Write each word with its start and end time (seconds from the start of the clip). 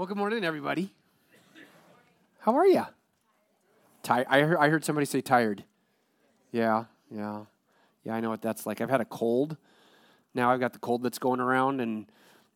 Well, 0.00 0.06
good 0.06 0.16
morning, 0.16 0.44
everybody. 0.44 0.94
How 2.38 2.56
are 2.56 2.66
you? 2.66 2.86
Tired. 4.02 4.26
I 4.30 4.40
heard, 4.40 4.56
I 4.56 4.70
heard 4.70 4.82
somebody 4.82 5.04
say 5.04 5.20
tired. 5.20 5.62
Yeah, 6.52 6.84
yeah. 7.10 7.42
Yeah, 8.04 8.14
I 8.14 8.20
know 8.20 8.30
what 8.30 8.40
that's 8.40 8.64
like. 8.64 8.80
I've 8.80 8.88
had 8.88 9.02
a 9.02 9.04
cold. 9.04 9.58
Now 10.32 10.50
I've 10.50 10.58
got 10.58 10.72
the 10.72 10.78
cold 10.78 11.02
that's 11.02 11.18
going 11.18 11.38
around, 11.38 11.82
and 11.82 12.06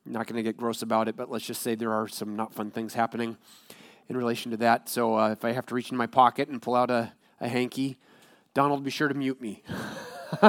I'm 0.06 0.12
not 0.12 0.26
going 0.26 0.36
to 0.36 0.42
get 0.42 0.56
gross 0.56 0.80
about 0.80 1.06
it, 1.06 1.18
but 1.18 1.30
let's 1.30 1.44
just 1.44 1.60
say 1.60 1.74
there 1.74 1.92
are 1.92 2.08
some 2.08 2.34
not 2.34 2.54
fun 2.54 2.70
things 2.70 2.94
happening 2.94 3.36
in 4.08 4.16
relation 4.16 4.50
to 4.52 4.56
that. 4.56 4.88
So 4.88 5.18
uh, 5.18 5.32
if 5.32 5.44
I 5.44 5.52
have 5.52 5.66
to 5.66 5.74
reach 5.74 5.90
in 5.90 5.98
my 5.98 6.06
pocket 6.06 6.48
and 6.48 6.62
pull 6.62 6.74
out 6.74 6.90
a, 6.90 7.12
a 7.42 7.48
hanky, 7.48 7.98
Donald, 8.54 8.82
be 8.82 8.90
sure 8.90 9.08
to 9.08 9.14
mute 9.14 9.42
me. 9.42 9.62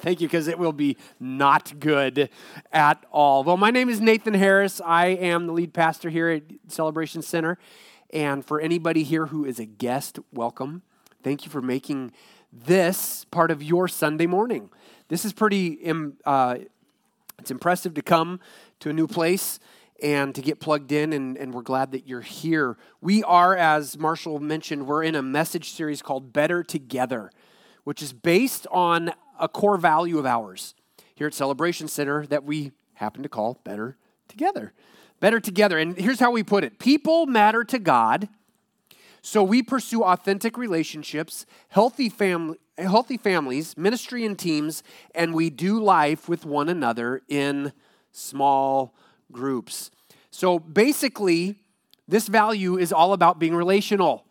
Thank 0.00 0.20
you, 0.20 0.28
because 0.28 0.48
it 0.48 0.58
will 0.58 0.72
be 0.72 0.96
not 1.20 1.78
good 1.78 2.30
at 2.72 3.04
all. 3.10 3.44
Well, 3.44 3.56
my 3.56 3.70
name 3.70 3.88
is 3.88 4.00
Nathan 4.00 4.34
Harris. 4.34 4.80
I 4.84 5.06
am 5.06 5.46
the 5.46 5.52
lead 5.52 5.72
pastor 5.72 6.10
here 6.10 6.28
at 6.28 6.42
Celebration 6.68 7.22
Center. 7.22 7.58
And 8.10 8.44
for 8.44 8.60
anybody 8.60 9.02
here 9.02 9.26
who 9.26 9.44
is 9.44 9.58
a 9.58 9.64
guest, 9.64 10.18
welcome. 10.32 10.82
Thank 11.22 11.44
you 11.44 11.50
for 11.50 11.60
making 11.62 12.12
this 12.52 13.26
part 13.26 13.50
of 13.50 13.62
your 13.62 13.88
Sunday 13.88 14.26
morning. 14.26 14.70
This 15.08 15.24
is 15.24 15.32
pretty, 15.32 15.78
uh, 16.24 16.56
it's 17.38 17.50
impressive 17.50 17.94
to 17.94 18.02
come 18.02 18.40
to 18.80 18.90
a 18.90 18.92
new 18.92 19.06
place 19.06 19.60
and 20.02 20.34
to 20.34 20.42
get 20.42 20.60
plugged 20.60 20.92
in, 20.92 21.12
and, 21.12 21.36
and 21.36 21.54
we're 21.54 21.62
glad 21.62 21.92
that 21.92 22.06
you're 22.06 22.20
here. 22.20 22.76
We 23.00 23.22
are, 23.24 23.56
as 23.56 23.98
Marshall 23.98 24.40
mentioned, 24.40 24.86
we're 24.86 25.02
in 25.02 25.14
a 25.14 25.22
message 25.22 25.70
series 25.70 26.02
called 26.02 26.32
Better 26.32 26.62
Together 26.62 27.30
which 27.86 28.02
is 28.02 28.12
based 28.12 28.66
on 28.72 29.12
a 29.38 29.46
core 29.46 29.76
value 29.76 30.18
of 30.18 30.26
ours 30.26 30.74
here 31.14 31.28
at 31.28 31.32
Celebration 31.32 31.86
Center 31.86 32.26
that 32.26 32.42
we 32.42 32.72
happen 32.94 33.22
to 33.22 33.28
call 33.28 33.60
Better 33.62 33.96
Together. 34.26 34.72
Better 35.20 35.38
Together. 35.38 35.78
And 35.78 35.96
here's 35.96 36.18
how 36.18 36.32
we 36.32 36.42
put 36.42 36.64
it 36.64 36.80
People 36.80 37.26
matter 37.26 37.62
to 37.62 37.78
God, 37.78 38.28
so 39.22 39.40
we 39.40 39.62
pursue 39.62 40.02
authentic 40.02 40.58
relationships, 40.58 41.46
healthy, 41.68 42.08
fam- 42.08 42.56
healthy 42.76 43.16
families, 43.16 43.76
ministry 43.76 44.26
and 44.26 44.36
teams, 44.36 44.82
and 45.14 45.32
we 45.32 45.48
do 45.48 45.78
life 45.78 46.28
with 46.28 46.44
one 46.44 46.68
another 46.68 47.22
in 47.28 47.72
small 48.10 48.96
groups. 49.30 49.92
So 50.32 50.58
basically, 50.58 51.60
this 52.08 52.26
value 52.26 52.78
is 52.78 52.92
all 52.92 53.12
about 53.12 53.38
being 53.38 53.54
relational, 53.54 54.24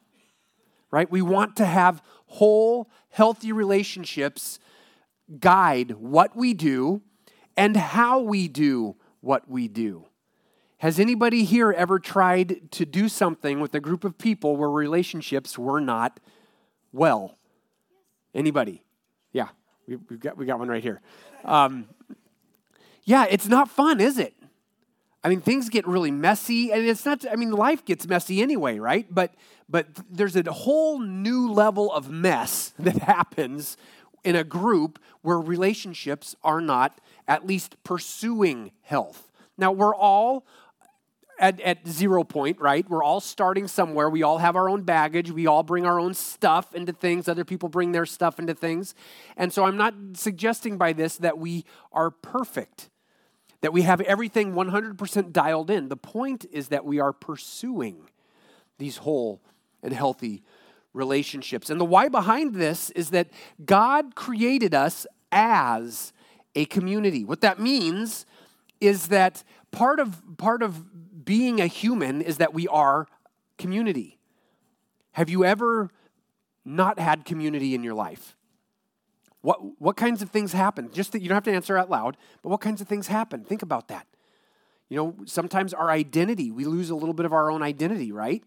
right? 0.95 1.11
We 1.11 1.21
want 1.21 1.57
to 1.57 1.65
have 1.65 2.01
whole, 2.27 2.89
healthy 3.09 3.51
relationships 3.51 4.59
guide 5.41 5.91
what 5.91 6.37
we 6.37 6.53
do 6.53 7.01
and 7.57 7.75
how 7.75 8.21
we 8.21 8.47
do 8.47 8.95
what 9.19 9.49
we 9.49 9.67
do. 9.67 10.05
Has 10.77 10.97
anybody 10.97 11.43
here 11.43 11.73
ever 11.73 11.99
tried 11.99 12.71
to 12.71 12.85
do 12.85 13.09
something 13.09 13.59
with 13.59 13.75
a 13.75 13.81
group 13.81 14.05
of 14.05 14.17
people 14.17 14.55
where 14.55 14.69
relationships 14.69 15.57
were 15.57 15.81
not 15.81 16.21
well? 16.93 17.37
Anybody? 18.33 18.81
Yeah, 19.33 19.49
we, 19.89 19.97
have 20.11 20.19
got, 20.21 20.37
we 20.37 20.45
got 20.45 20.59
one 20.59 20.69
right 20.69 20.81
here. 20.81 21.01
Um, 21.43 21.89
yeah, 23.03 23.25
it's 23.29 23.49
not 23.49 23.69
fun, 23.69 23.99
is 23.99 24.17
it? 24.17 24.33
I 25.25 25.27
mean, 25.27 25.41
things 25.41 25.69
get 25.69 25.87
really 25.87 26.11
messy, 26.11 26.71
and 26.71 26.85
it's 26.85 27.03
not, 27.03 27.25
I 27.29 27.35
mean, 27.35 27.49
life 27.49 27.83
gets 27.83 28.07
messy 28.07 28.43
anyway, 28.43 28.77
right? 28.77 29.07
But, 29.09 29.33
but 29.67 29.87
there's 30.07 30.35
a 30.35 30.43
whole 30.51 30.99
new 30.99 31.51
level 31.51 31.91
of 31.91 32.11
mess 32.11 32.73
that 32.79 32.97
happens 32.97 33.75
in 34.23 34.35
a 34.35 34.43
group 34.43 34.99
where 35.23 35.39
relationships 35.39 36.35
are 36.43 36.61
not 36.61 37.01
at 37.27 37.43
least 37.43 37.75
pursuing 37.83 38.71
health. 38.83 39.31
Now, 39.57 39.71
we're 39.71 39.95
all 39.95 40.45
at, 41.39 41.59
at 41.61 41.87
zero 41.87 42.23
point, 42.23 42.61
right? 42.61 42.87
We're 42.87 43.03
all 43.03 43.19
starting 43.19 43.67
somewhere. 43.67 44.11
We 44.11 44.21
all 44.21 44.37
have 44.37 44.55
our 44.55 44.69
own 44.69 44.83
baggage. 44.83 45.31
We 45.31 45.47
all 45.47 45.63
bring 45.63 45.87
our 45.87 45.99
own 45.99 46.13
stuff 46.13 46.75
into 46.75 46.93
things. 46.93 47.27
Other 47.27 47.43
people 47.43 47.67
bring 47.67 47.93
their 47.93 48.05
stuff 48.05 48.37
into 48.37 48.53
things. 48.53 48.93
And 49.37 49.51
so 49.51 49.65
I'm 49.65 49.75
not 49.75 49.95
suggesting 50.13 50.77
by 50.77 50.93
this 50.93 51.17
that 51.17 51.39
we 51.39 51.65
are 51.91 52.11
perfect 52.11 52.91
that 53.65 53.71
we 53.73 53.81
have 53.81 53.99
everything 54.01 54.53
100% 54.53 55.31
dialed 55.31 55.71
in. 55.71 55.89
The 55.89 55.97
point 55.97 56.45
is 56.51 56.67
that 56.67 56.85
we 56.85 56.99
are 56.99 57.11
pursuing 57.11 58.11
these 58.77 58.97
whole 58.97 59.41
and 59.81 59.91
healthy 59.91 60.43
relationships. 60.93 61.71
And 61.71 61.81
the 61.81 61.85
why 61.85 62.07
behind 62.07 62.53
this 62.53 62.91
is 62.91 63.09
that 63.09 63.31
God 63.65 64.13
created 64.13 64.75
us 64.75 65.07
as 65.31 66.13
a 66.53 66.65
community. 66.65 67.25
What 67.25 67.41
that 67.41 67.59
means 67.59 68.27
is 68.79 69.07
that 69.07 69.43
part 69.71 69.99
of 69.99 70.21
part 70.37 70.61
of 70.61 71.25
being 71.25 71.59
a 71.59 71.65
human 71.65 72.21
is 72.21 72.37
that 72.37 72.53
we 72.53 72.67
are 72.67 73.07
community. 73.57 74.19
Have 75.13 75.27
you 75.27 75.43
ever 75.43 75.89
not 76.63 76.99
had 76.99 77.25
community 77.25 77.73
in 77.73 77.83
your 77.83 77.95
life? 77.95 78.37
What, 79.45 79.79
what 79.79 79.95
kinds 79.95 80.23
of 80.23 80.31
things 80.31 80.53
happen? 80.53 80.89
Just 80.91 81.11
that 81.11 81.21
you 81.21 81.29
don't 81.29 81.35
have 81.35 81.43
to 81.43 81.53
answer 81.53 81.77
out 81.77 81.87
loud, 81.87 82.17
but 82.41 82.49
what 82.49 82.61
kinds 82.61 82.81
of 82.81 82.87
things 82.87 83.05
happen? 83.05 83.43
Think 83.43 83.61
about 83.61 83.89
that. 83.89 84.07
You 84.89 84.97
know, 84.97 85.15
sometimes 85.25 85.71
our 85.71 85.91
identity, 85.91 86.49
we 86.49 86.65
lose 86.65 86.89
a 86.89 86.95
little 86.95 87.13
bit 87.13 87.27
of 87.27 87.31
our 87.33 87.51
own 87.51 87.61
identity, 87.61 88.11
right? 88.11 88.43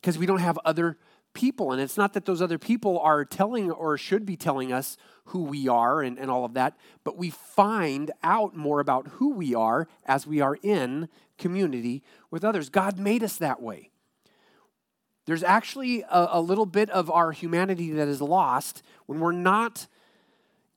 Because 0.00 0.18
we 0.18 0.26
don't 0.26 0.40
have 0.40 0.58
other 0.64 0.98
people. 1.34 1.70
And 1.70 1.80
it's 1.80 1.96
not 1.96 2.14
that 2.14 2.24
those 2.24 2.42
other 2.42 2.58
people 2.58 2.98
are 2.98 3.24
telling 3.24 3.70
or 3.70 3.96
should 3.96 4.26
be 4.26 4.36
telling 4.36 4.72
us 4.72 4.96
who 5.26 5.44
we 5.44 5.68
are 5.68 6.02
and, 6.02 6.18
and 6.18 6.32
all 6.32 6.44
of 6.44 6.54
that, 6.54 6.76
but 7.04 7.16
we 7.16 7.30
find 7.30 8.10
out 8.24 8.56
more 8.56 8.80
about 8.80 9.06
who 9.06 9.34
we 9.34 9.54
are 9.54 9.86
as 10.04 10.26
we 10.26 10.40
are 10.40 10.58
in 10.64 11.08
community 11.38 12.02
with 12.32 12.44
others. 12.44 12.70
God 12.70 12.98
made 12.98 13.22
us 13.22 13.36
that 13.36 13.62
way. 13.62 13.90
There's 15.26 15.42
actually 15.42 16.02
a, 16.02 16.28
a 16.32 16.40
little 16.40 16.66
bit 16.66 16.88
of 16.90 17.10
our 17.10 17.32
humanity 17.32 17.90
that 17.92 18.08
is 18.08 18.22
lost 18.22 18.82
when 19.06 19.20
we're 19.20 19.32
not 19.32 19.88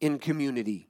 in 0.01 0.19
community. 0.19 0.87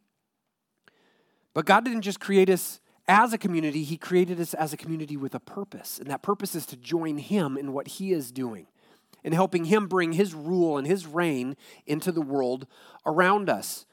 But 1.54 1.66
God 1.66 1.84
didn't 1.84 2.04
just 2.04 2.20
create 2.20 2.50
us 2.50 2.80
as 3.08 3.34
a 3.34 3.40
community, 3.40 3.84
He 3.84 3.98
created 3.98 4.40
us 4.40 4.54
as 4.54 4.72
a 4.72 4.78
community 4.78 5.18
with 5.18 5.34
a 5.34 5.40
purpose. 5.40 5.98
And 5.98 6.10
that 6.10 6.22
purpose 6.22 6.54
is 6.54 6.68
to 6.68 6.78
join 6.78 7.18
Him 7.18 7.58
in 7.58 7.74
what 7.74 7.88
He 7.88 8.14
is 8.14 8.32
doing 8.32 8.68
and 9.24 9.34
helping 9.34 9.66
Him 9.66 9.88
bring 9.88 10.14
His 10.14 10.36
rule 10.36 10.78
and 10.78 10.86
His 10.86 11.08
reign 11.08 11.58
into 11.88 12.12
the 12.12 12.22
world 12.22 12.68
around 13.06 13.50
us. 13.50 13.86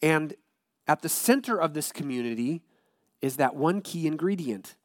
And 0.00 0.34
at 0.86 1.02
the 1.02 1.08
center 1.08 1.60
of 1.60 1.74
this 1.74 1.90
community 1.90 2.62
is 3.20 3.36
that 3.36 3.56
one 3.56 3.80
key 3.80 4.06
ingredient 4.06 4.76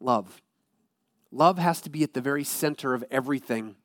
love. 0.00 0.42
Love 1.30 1.58
has 1.58 1.80
to 1.82 1.90
be 1.90 2.02
at 2.02 2.14
the 2.14 2.20
very 2.20 2.44
center 2.44 2.94
of 2.94 3.04
everything 3.10 3.76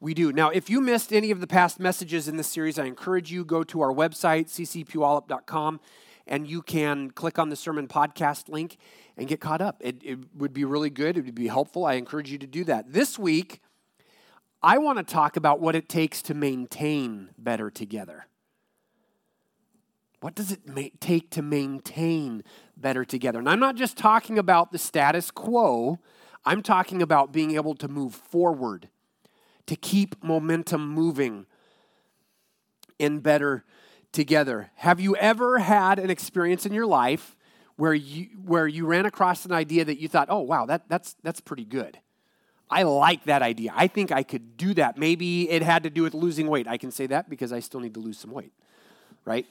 we 0.00 0.14
do. 0.14 0.32
Now, 0.32 0.50
if 0.50 0.68
you 0.70 0.80
missed 0.80 1.12
any 1.12 1.30
of 1.30 1.40
the 1.40 1.46
past 1.46 1.80
messages 1.80 2.28
in 2.28 2.36
this 2.36 2.46
series, 2.46 2.78
I 2.78 2.84
encourage 2.84 3.32
you 3.32 3.44
go 3.44 3.64
to 3.64 3.80
our 3.80 3.92
website 3.92 4.46
ccpuyallup.com 4.46 5.80
and 6.26 6.48
you 6.48 6.62
can 6.62 7.10
click 7.10 7.38
on 7.38 7.48
the 7.50 7.56
sermon 7.56 7.86
podcast 7.88 8.48
link 8.48 8.76
and 9.16 9.28
get 9.28 9.40
caught 9.40 9.60
up. 9.60 9.76
It, 9.80 10.02
it 10.02 10.18
would 10.34 10.52
be 10.52 10.64
really 10.64 10.90
good. 10.90 11.16
It 11.16 11.24
would 11.24 11.34
be 11.34 11.48
helpful. 11.48 11.84
I 11.84 11.94
encourage 11.94 12.30
you 12.30 12.38
to 12.38 12.46
do 12.46 12.64
that. 12.64 12.92
This 12.92 13.18
week, 13.18 13.60
I 14.62 14.78
want 14.78 14.98
to 14.98 15.04
talk 15.04 15.36
about 15.36 15.60
what 15.60 15.76
it 15.76 15.88
takes 15.88 16.22
to 16.22 16.34
maintain 16.34 17.30
better 17.36 17.70
together. 17.70 18.26
What 20.24 20.34
does 20.34 20.50
it 20.50 20.66
ma- 20.66 20.84
take 21.00 21.28
to 21.32 21.42
maintain 21.42 22.44
better 22.78 23.04
together? 23.04 23.38
And 23.38 23.46
I'm 23.46 23.60
not 23.60 23.76
just 23.76 23.98
talking 23.98 24.38
about 24.38 24.72
the 24.72 24.78
status 24.78 25.30
quo, 25.30 25.98
I'm 26.46 26.62
talking 26.62 27.02
about 27.02 27.30
being 27.30 27.56
able 27.56 27.74
to 27.74 27.88
move 27.88 28.14
forward, 28.14 28.88
to 29.66 29.76
keep 29.76 30.24
momentum 30.24 30.88
moving 30.88 31.44
in 32.98 33.20
better 33.20 33.66
together. 34.12 34.70
Have 34.76 34.98
you 34.98 35.14
ever 35.16 35.58
had 35.58 35.98
an 35.98 36.08
experience 36.08 36.64
in 36.64 36.72
your 36.72 36.86
life 36.86 37.36
where 37.76 37.92
you 37.92 38.28
where 38.46 38.66
you 38.66 38.86
ran 38.86 39.04
across 39.04 39.44
an 39.44 39.52
idea 39.52 39.84
that 39.84 40.00
you 40.00 40.08
thought, 40.08 40.28
"Oh, 40.30 40.40
wow, 40.40 40.64
that 40.64 40.88
that's 40.88 41.16
that's 41.22 41.42
pretty 41.42 41.66
good." 41.66 41.98
I 42.70 42.84
like 42.84 43.24
that 43.24 43.42
idea. 43.42 43.74
I 43.76 43.88
think 43.88 44.10
I 44.10 44.22
could 44.22 44.56
do 44.56 44.72
that. 44.72 44.96
Maybe 44.96 45.50
it 45.50 45.60
had 45.60 45.82
to 45.82 45.90
do 45.90 46.02
with 46.02 46.14
losing 46.14 46.46
weight. 46.46 46.66
I 46.66 46.78
can 46.78 46.90
say 46.90 47.06
that 47.08 47.28
because 47.28 47.52
I 47.52 47.60
still 47.60 47.80
need 47.80 47.92
to 47.92 48.00
lose 48.00 48.16
some 48.16 48.30
weight. 48.30 48.54
Right? 49.26 49.44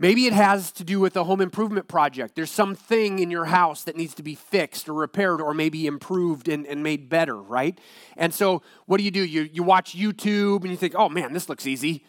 Maybe 0.00 0.26
it 0.26 0.32
has 0.32 0.72
to 0.72 0.82
do 0.82 0.98
with 0.98 1.14
a 1.14 1.24
home 1.24 1.42
improvement 1.42 1.86
project. 1.86 2.34
There's 2.34 2.50
something 2.50 3.18
in 3.18 3.30
your 3.30 3.44
house 3.44 3.84
that 3.84 3.96
needs 3.96 4.14
to 4.14 4.22
be 4.22 4.34
fixed 4.34 4.88
or 4.88 4.94
repaired 4.94 5.42
or 5.42 5.52
maybe 5.52 5.86
improved 5.86 6.48
and, 6.48 6.66
and 6.66 6.82
made 6.82 7.10
better, 7.10 7.36
right? 7.36 7.78
And 8.16 8.32
so 8.32 8.62
what 8.86 8.96
do 8.96 9.04
you 9.04 9.10
do? 9.10 9.22
You, 9.22 9.42
you 9.52 9.62
watch 9.62 9.94
YouTube 9.94 10.62
and 10.62 10.70
you 10.70 10.78
think, 10.78 10.94
oh 10.96 11.10
man, 11.10 11.34
this 11.34 11.50
looks 11.50 11.66
easy. 11.66 12.06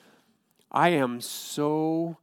I 0.71 0.89
am 0.89 1.19
so 1.19 2.15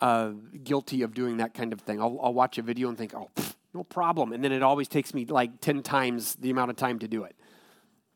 uh, 0.00 0.34
guilty 0.62 1.02
of 1.02 1.14
doing 1.14 1.38
that 1.38 1.52
kind 1.52 1.72
of 1.72 1.80
thing. 1.80 2.00
I'll, 2.00 2.20
I'll 2.22 2.34
watch 2.34 2.56
a 2.58 2.62
video 2.62 2.88
and 2.88 2.96
think, 2.96 3.12
oh, 3.12 3.28
pff, 3.34 3.56
no 3.74 3.82
problem. 3.82 4.32
And 4.32 4.44
then 4.44 4.52
it 4.52 4.62
always 4.62 4.86
takes 4.86 5.12
me 5.12 5.24
like 5.24 5.60
10 5.60 5.82
times 5.82 6.36
the 6.36 6.50
amount 6.50 6.70
of 6.70 6.76
time 6.76 7.00
to 7.00 7.08
do 7.08 7.24
it 7.24 7.34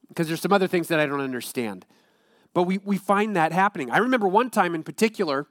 because 0.06 0.28
there's 0.28 0.40
some 0.40 0.52
other 0.52 0.68
things 0.68 0.86
that 0.86 1.00
I 1.00 1.06
don't 1.06 1.20
understand. 1.20 1.84
But 2.54 2.62
we, 2.62 2.78
we 2.78 2.96
find 2.96 3.34
that 3.34 3.50
happening. 3.50 3.90
I 3.90 3.98
remember 3.98 4.28
one 4.28 4.50
time 4.50 4.76
in 4.76 4.84
particular 4.84 5.48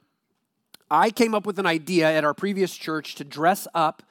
I 0.89 1.09
came 1.09 1.33
up 1.33 1.45
with 1.45 1.57
an 1.59 1.65
idea 1.65 2.11
at 2.11 2.23
our 2.23 2.33
previous 2.33 2.75
church 2.75 3.15
to 3.15 3.23
dress 3.23 3.67
up 3.73 4.03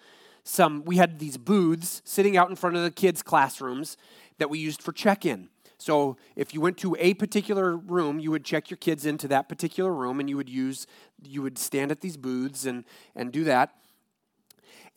some, 0.43 0.85
we 0.85 0.97
had 0.97 1.19
these 1.19 1.39
booths 1.39 2.03
sitting 2.05 2.37
out 2.37 2.51
in 2.51 2.57
front 2.57 2.77
of 2.77 2.83
the 2.83 2.91
kids' 2.91 3.23
classrooms 3.23 3.97
that 4.39 4.51
we 4.51 4.59
used 4.59 4.83
for 4.83 4.93
check 4.93 5.25
in. 5.25 5.49
So 5.79 6.17
if 6.37 6.53
you 6.55 6.61
went 6.61 6.79
to 6.79 6.97
a 6.99 7.15
particular 7.15 7.77
room, 7.77 8.19
you 8.19 8.31
would 8.31 8.45
check 8.45 8.71
your 8.71 8.77
kids 8.77 9.07
into 9.07 9.29
that 9.29 9.49
particular 9.49 9.93
room 9.93 10.21
and 10.21 10.29
you 10.29 10.37
would 10.37 10.49
use, 10.49 10.87
you 11.23 11.43
would 11.43 11.59
stand 11.59 11.91
at 11.91 12.01
these 12.01 12.17
booths 12.17 12.67
and, 12.67 12.85
and 13.15 13.33
do 13.33 13.45
that. 13.45 13.75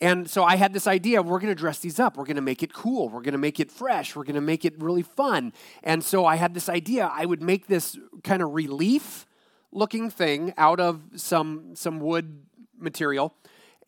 And 0.00 0.30
so 0.30 0.44
I 0.44 0.56
had 0.56 0.72
this 0.72 0.86
idea 0.86 1.20
we're 1.22 1.40
going 1.40 1.54
to 1.54 1.60
dress 1.60 1.80
these 1.80 1.98
up. 1.98 2.16
We're 2.16 2.24
going 2.24 2.36
to 2.36 2.42
make 2.42 2.62
it 2.62 2.72
cool. 2.72 3.08
We're 3.08 3.22
going 3.22 3.32
to 3.32 3.38
make 3.38 3.58
it 3.58 3.70
fresh. 3.70 4.14
We're 4.14 4.24
going 4.24 4.36
to 4.36 4.40
make 4.40 4.64
it 4.64 4.80
really 4.80 5.02
fun. 5.02 5.52
And 5.82 6.04
so 6.04 6.24
I 6.24 6.36
had 6.36 6.54
this 6.54 6.68
idea 6.68 7.10
I 7.12 7.24
would 7.24 7.42
make 7.42 7.66
this 7.66 7.98
kind 8.22 8.42
of 8.42 8.54
relief 8.54 9.26
looking 9.72 10.10
thing 10.10 10.52
out 10.56 10.80
of 10.80 11.02
some, 11.16 11.74
some 11.74 12.00
wood 12.00 12.42
material, 12.78 13.34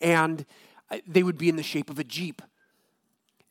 and 0.00 0.44
they 1.06 1.22
would 1.22 1.38
be 1.38 1.48
in 1.48 1.56
the 1.56 1.62
shape 1.62 1.90
of 1.90 1.98
a 1.98 2.04
Jeep. 2.04 2.42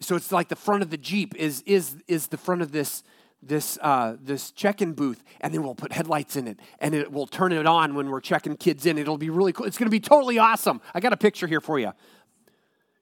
So 0.01 0.15
it's 0.15 0.31
like 0.31 0.47
the 0.47 0.55
front 0.55 0.81
of 0.81 0.89
the 0.89 0.97
Jeep 0.97 1.35
is, 1.35 1.61
is, 1.65 1.97
is 2.07 2.27
the 2.27 2.37
front 2.37 2.61
of 2.61 2.71
this, 2.71 3.03
this, 3.43 3.77
uh, 3.81 4.15
this 4.21 4.51
check-in 4.51 4.93
booth, 4.93 5.23
and 5.41 5.53
then 5.53 5.61
we'll 5.61 5.75
put 5.75 5.91
headlights 5.91 6.35
in 6.35 6.47
it, 6.47 6.59
and 6.79 6.95
it 6.95 7.11
will 7.11 7.27
turn 7.27 7.51
it 7.51 7.65
on 7.65 7.95
when 7.95 8.09
we're 8.09 8.21
checking 8.21 8.55
kids 8.55 8.85
in. 8.85 8.97
It'll 8.97 9.17
be 9.17 9.29
really 9.29 9.51
cool. 9.51 9.65
It's 9.65 9.77
going 9.77 9.87
to 9.87 9.91
be 9.91 9.99
totally 9.99 10.39
awesome. 10.39 10.81
I 10.93 11.01
got 11.01 11.13
a 11.13 11.17
picture 11.17 11.47
here 11.47 11.61
for 11.61 11.79
you. 11.79 11.91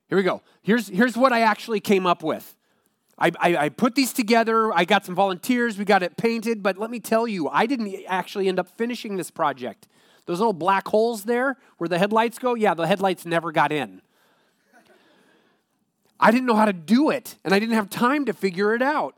Here 0.09 0.17
we 0.17 0.23
go. 0.23 0.41
Here's, 0.63 0.87
here's 0.87 1.15
what 1.15 1.31
I 1.31 1.41
actually 1.41 1.79
came 1.79 2.07
up 2.07 2.23
with. 2.23 2.56
I, 3.19 3.31
I, 3.39 3.57
I, 3.57 3.69
put 3.69 3.95
these 3.95 4.13
together. 4.13 4.71
I 4.71 4.85
got 4.85 5.05
some 5.05 5.15
volunteers. 5.15 5.77
We 5.77 5.85
got 5.85 6.03
it 6.03 6.17
painted. 6.17 6.61
But 6.61 6.77
let 6.77 6.91
me 6.91 6.99
tell 6.99 7.27
you, 7.27 7.49
I 7.49 7.65
didn't 7.65 8.03
actually 8.07 8.47
end 8.47 8.59
up 8.59 8.67
finishing 8.77 9.17
this 9.17 9.31
project. 9.31 9.87
Those 10.27 10.39
little 10.39 10.53
black 10.53 10.87
holes 10.87 11.23
there 11.23 11.57
where 11.77 11.87
the 11.87 11.97
headlights 11.97 12.37
go, 12.37 12.53
yeah, 12.53 12.73
the 12.73 12.85
headlights 12.85 13.25
never 13.25 13.51
got 13.51 13.71
in. 13.71 14.01
I 16.19 16.31
didn't 16.31 16.47
know 16.47 16.55
how 16.55 16.65
to 16.65 16.73
do 16.73 17.09
it, 17.09 17.37
and 17.43 17.53
I 17.53 17.59
didn't 17.59 17.75
have 17.75 17.89
time 17.89 18.25
to 18.25 18.33
figure 18.33 18.73
it 18.75 18.81
out. 18.81 19.15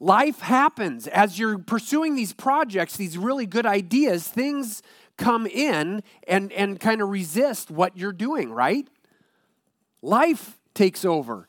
Life 0.00 0.40
happens 0.40 1.06
as 1.06 1.38
you're 1.38 1.58
pursuing 1.58 2.14
these 2.16 2.32
projects, 2.32 2.96
these 2.96 3.16
really 3.16 3.46
good 3.46 3.66
ideas, 3.66 4.26
things 4.26 4.82
come 5.16 5.46
in 5.46 6.02
and, 6.26 6.52
and 6.52 6.80
kind 6.80 7.00
of 7.00 7.08
resist 7.08 7.70
what 7.70 7.96
you're 7.96 8.12
doing, 8.12 8.50
right? 8.50 8.88
Life 10.02 10.58
takes 10.74 11.04
over. 11.04 11.48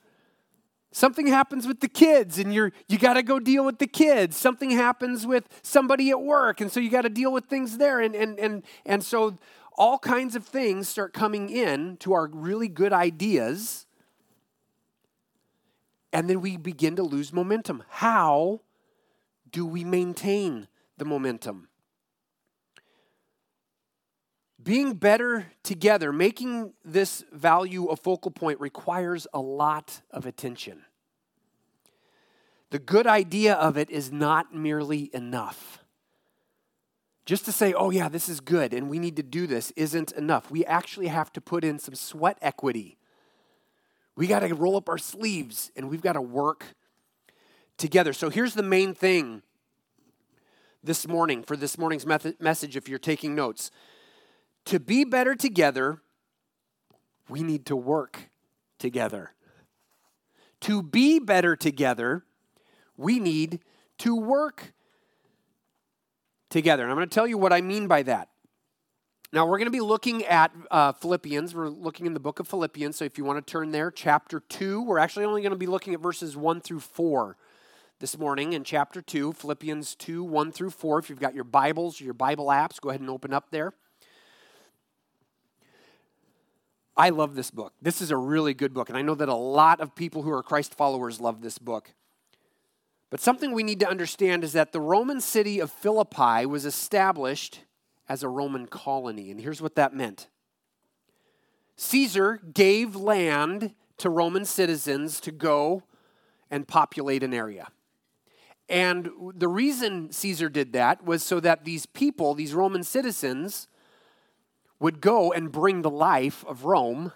Something 0.95 1.27
happens 1.27 1.67
with 1.67 1.81
the 1.81 1.89
kids 1.89 2.39
and 2.39 2.53
you're 2.53 2.71
you 2.87 2.97
got 2.97 3.15
to 3.15 3.21
go 3.21 3.37
deal 3.37 3.65
with 3.65 3.79
the 3.79 3.85
kids. 3.85 4.37
Something 4.37 4.71
happens 4.71 5.27
with 5.27 5.49
somebody 5.61 6.09
at 6.09 6.21
work 6.21 6.61
and 6.61 6.71
so 6.71 6.79
you 6.79 6.89
got 6.89 7.01
to 7.01 7.09
deal 7.09 7.33
with 7.33 7.47
things 7.47 7.79
there 7.79 7.99
and 7.99 8.15
and 8.15 8.39
and 8.39 8.63
and 8.85 9.03
so 9.03 9.37
all 9.77 9.99
kinds 9.99 10.37
of 10.37 10.45
things 10.45 10.87
start 10.87 11.11
coming 11.11 11.49
in 11.49 11.97
to 11.97 12.13
our 12.13 12.29
really 12.31 12.69
good 12.69 12.93
ideas 12.93 13.87
and 16.13 16.29
then 16.29 16.39
we 16.39 16.55
begin 16.55 16.95
to 16.95 17.03
lose 17.03 17.33
momentum. 17.33 17.83
How 17.89 18.61
do 19.51 19.65
we 19.65 19.83
maintain 19.83 20.69
the 20.97 21.03
momentum? 21.03 21.67
Being 24.65 24.95
better 24.95 25.45
together, 25.61 26.11
making 26.11 26.73
this 26.83 27.23
value 27.31 27.85
a 27.85 27.95
focal 27.95 28.31
point 28.31 28.59
requires 28.59 29.27
a 29.31 29.39
lot 29.39 30.01
of 30.09 30.25
attention. 30.25 30.81
The 32.71 32.79
good 32.79 33.05
idea 33.05 33.53
of 33.53 33.77
it 33.77 33.91
is 33.91 34.11
not 34.11 34.55
merely 34.55 35.11
enough. 35.13 35.83
Just 37.27 37.45
to 37.45 37.51
say, 37.51 37.73
oh, 37.73 37.91
yeah, 37.91 38.09
this 38.09 38.27
is 38.27 38.39
good 38.39 38.73
and 38.73 38.89
we 38.89 38.97
need 38.97 39.17
to 39.17 39.23
do 39.23 39.45
this 39.45 39.71
isn't 39.75 40.11
enough. 40.13 40.49
We 40.49 40.65
actually 40.65 41.07
have 41.07 41.31
to 41.33 41.41
put 41.41 41.63
in 41.63 41.77
some 41.77 41.93
sweat 41.93 42.39
equity. 42.41 42.97
We 44.15 44.25
got 44.25 44.39
to 44.39 44.53
roll 44.55 44.77
up 44.77 44.89
our 44.89 44.97
sleeves 44.97 45.71
and 45.75 45.91
we've 45.91 46.01
got 46.01 46.13
to 46.13 46.21
work 46.21 46.65
together. 47.77 48.13
So 48.13 48.31
here's 48.31 48.55
the 48.55 48.63
main 48.63 48.95
thing 48.95 49.43
this 50.83 51.07
morning 51.07 51.43
for 51.43 51.55
this 51.55 51.77
morning's 51.77 52.07
message 52.39 52.75
if 52.75 52.89
you're 52.89 52.97
taking 52.97 53.35
notes. 53.35 53.69
To 54.65 54.79
be 54.79 55.03
better 55.03 55.35
together, 55.35 56.01
we 57.29 57.43
need 57.43 57.65
to 57.67 57.75
work 57.75 58.29
together. 58.79 59.31
To 60.61 60.81
be 60.81 61.19
better 61.19 61.55
together, 61.55 62.23
we 62.97 63.19
need 63.19 63.59
to 63.99 64.15
work 64.15 64.73
together. 66.49 66.83
And 66.83 66.91
I'm 66.91 66.97
going 66.97 67.07
to 67.07 67.13
tell 67.13 67.27
you 67.27 67.37
what 67.37 67.53
I 67.53 67.61
mean 67.61 67.87
by 67.87 68.03
that. 68.03 68.29
Now, 69.31 69.45
we're 69.45 69.57
going 69.57 69.65
to 69.65 69.71
be 69.71 69.81
looking 69.81 70.23
at 70.25 70.51
uh, 70.71 70.93
Philippians. 70.93 71.53
We're 71.53 71.67
looking 71.67 72.05
in 72.05 72.13
the 72.13 72.19
book 72.19 72.39
of 72.39 72.47
Philippians. 72.47 72.95
So 72.95 73.05
if 73.05 73.17
you 73.17 73.25
want 73.25 73.45
to 73.45 73.51
turn 73.51 73.71
there, 73.71 73.91
chapter 73.91 74.39
2, 74.39 74.83
we're 74.83 74.97
actually 74.97 75.25
only 75.25 75.41
going 75.41 75.51
to 75.51 75.57
be 75.57 75.67
looking 75.67 75.93
at 75.93 75.99
verses 75.99 76.37
1 76.37 76.61
through 76.61 76.79
4 76.79 77.35
this 77.99 78.17
morning 78.17 78.53
in 78.53 78.63
chapter 78.63 79.01
2, 79.01 79.33
Philippians 79.33 79.95
2, 79.95 80.23
1 80.23 80.51
through 80.51 80.69
4. 80.69 80.99
If 80.99 81.09
you've 81.09 81.19
got 81.19 81.35
your 81.35 81.43
Bibles, 81.43 81.99
your 81.99 82.13
Bible 82.13 82.47
apps, 82.47 82.79
go 82.79 82.89
ahead 82.89 83.01
and 83.01 83.09
open 83.09 83.33
up 83.33 83.51
there. 83.51 83.73
I 86.97 87.09
love 87.09 87.35
this 87.35 87.51
book. 87.51 87.73
This 87.81 88.01
is 88.01 88.11
a 88.11 88.17
really 88.17 88.53
good 88.53 88.73
book, 88.73 88.89
and 88.89 88.97
I 88.97 89.01
know 89.01 89.15
that 89.15 89.29
a 89.29 89.35
lot 89.35 89.81
of 89.81 89.95
people 89.95 90.21
who 90.21 90.31
are 90.31 90.43
Christ 90.43 90.75
followers 90.75 91.19
love 91.19 91.41
this 91.41 91.57
book. 91.57 91.93
But 93.09 93.19
something 93.19 93.51
we 93.51 93.63
need 93.63 93.79
to 93.81 93.89
understand 93.89 94.43
is 94.43 94.53
that 94.53 94.71
the 94.71 94.81
Roman 94.81 95.21
city 95.21 95.59
of 95.59 95.71
Philippi 95.71 96.45
was 96.45 96.65
established 96.65 97.61
as 98.07 98.23
a 98.23 98.29
Roman 98.29 98.67
colony, 98.67 99.31
and 99.31 99.41
here's 99.41 99.61
what 99.61 99.75
that 99.75 99.93
meant 99.93 100.27
Caesar 101.77 102.39
gave 102.53 102.95
land 102.95 103.73
to 103.97 104.09
Roman 104.09 104.45
citizens 104.45 105.19
to 105.21 105.31
go 105.31 105.83
and 106.49 106.67
populate 106.67 107.23
an 107.23 107.33
area. 107.33 107.67
And 108.67 109.09
the 109.35 109.47
reason 109.47 110.11
Caesar 110.11 110.49
did 110.49 110.73
that 110.73 111.05
was 111.05 111.23
so 111.23 111.39
that 111.39 111.65
these 111.65 111.85
people, 111.85 112.33
these 112.33 112.53
Roman 112.53 112.83
citizens, 112.83 113.67
would 114.79 115.01
go 115.01 115.31
and 115.31 115.51
bring 115.51 115.81
the 115.81 115.89
life 115.89 116.43
of 116.45 116.65
Rome 116.65 117.11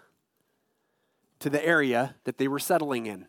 to 1.40 1.50
the 1.50 1.66
area 1.66 2.16
that 2.24 2.38
they 2.38 2.48
were 2.48 2.60
settling 2.60 3.06
in. 3.06 3.28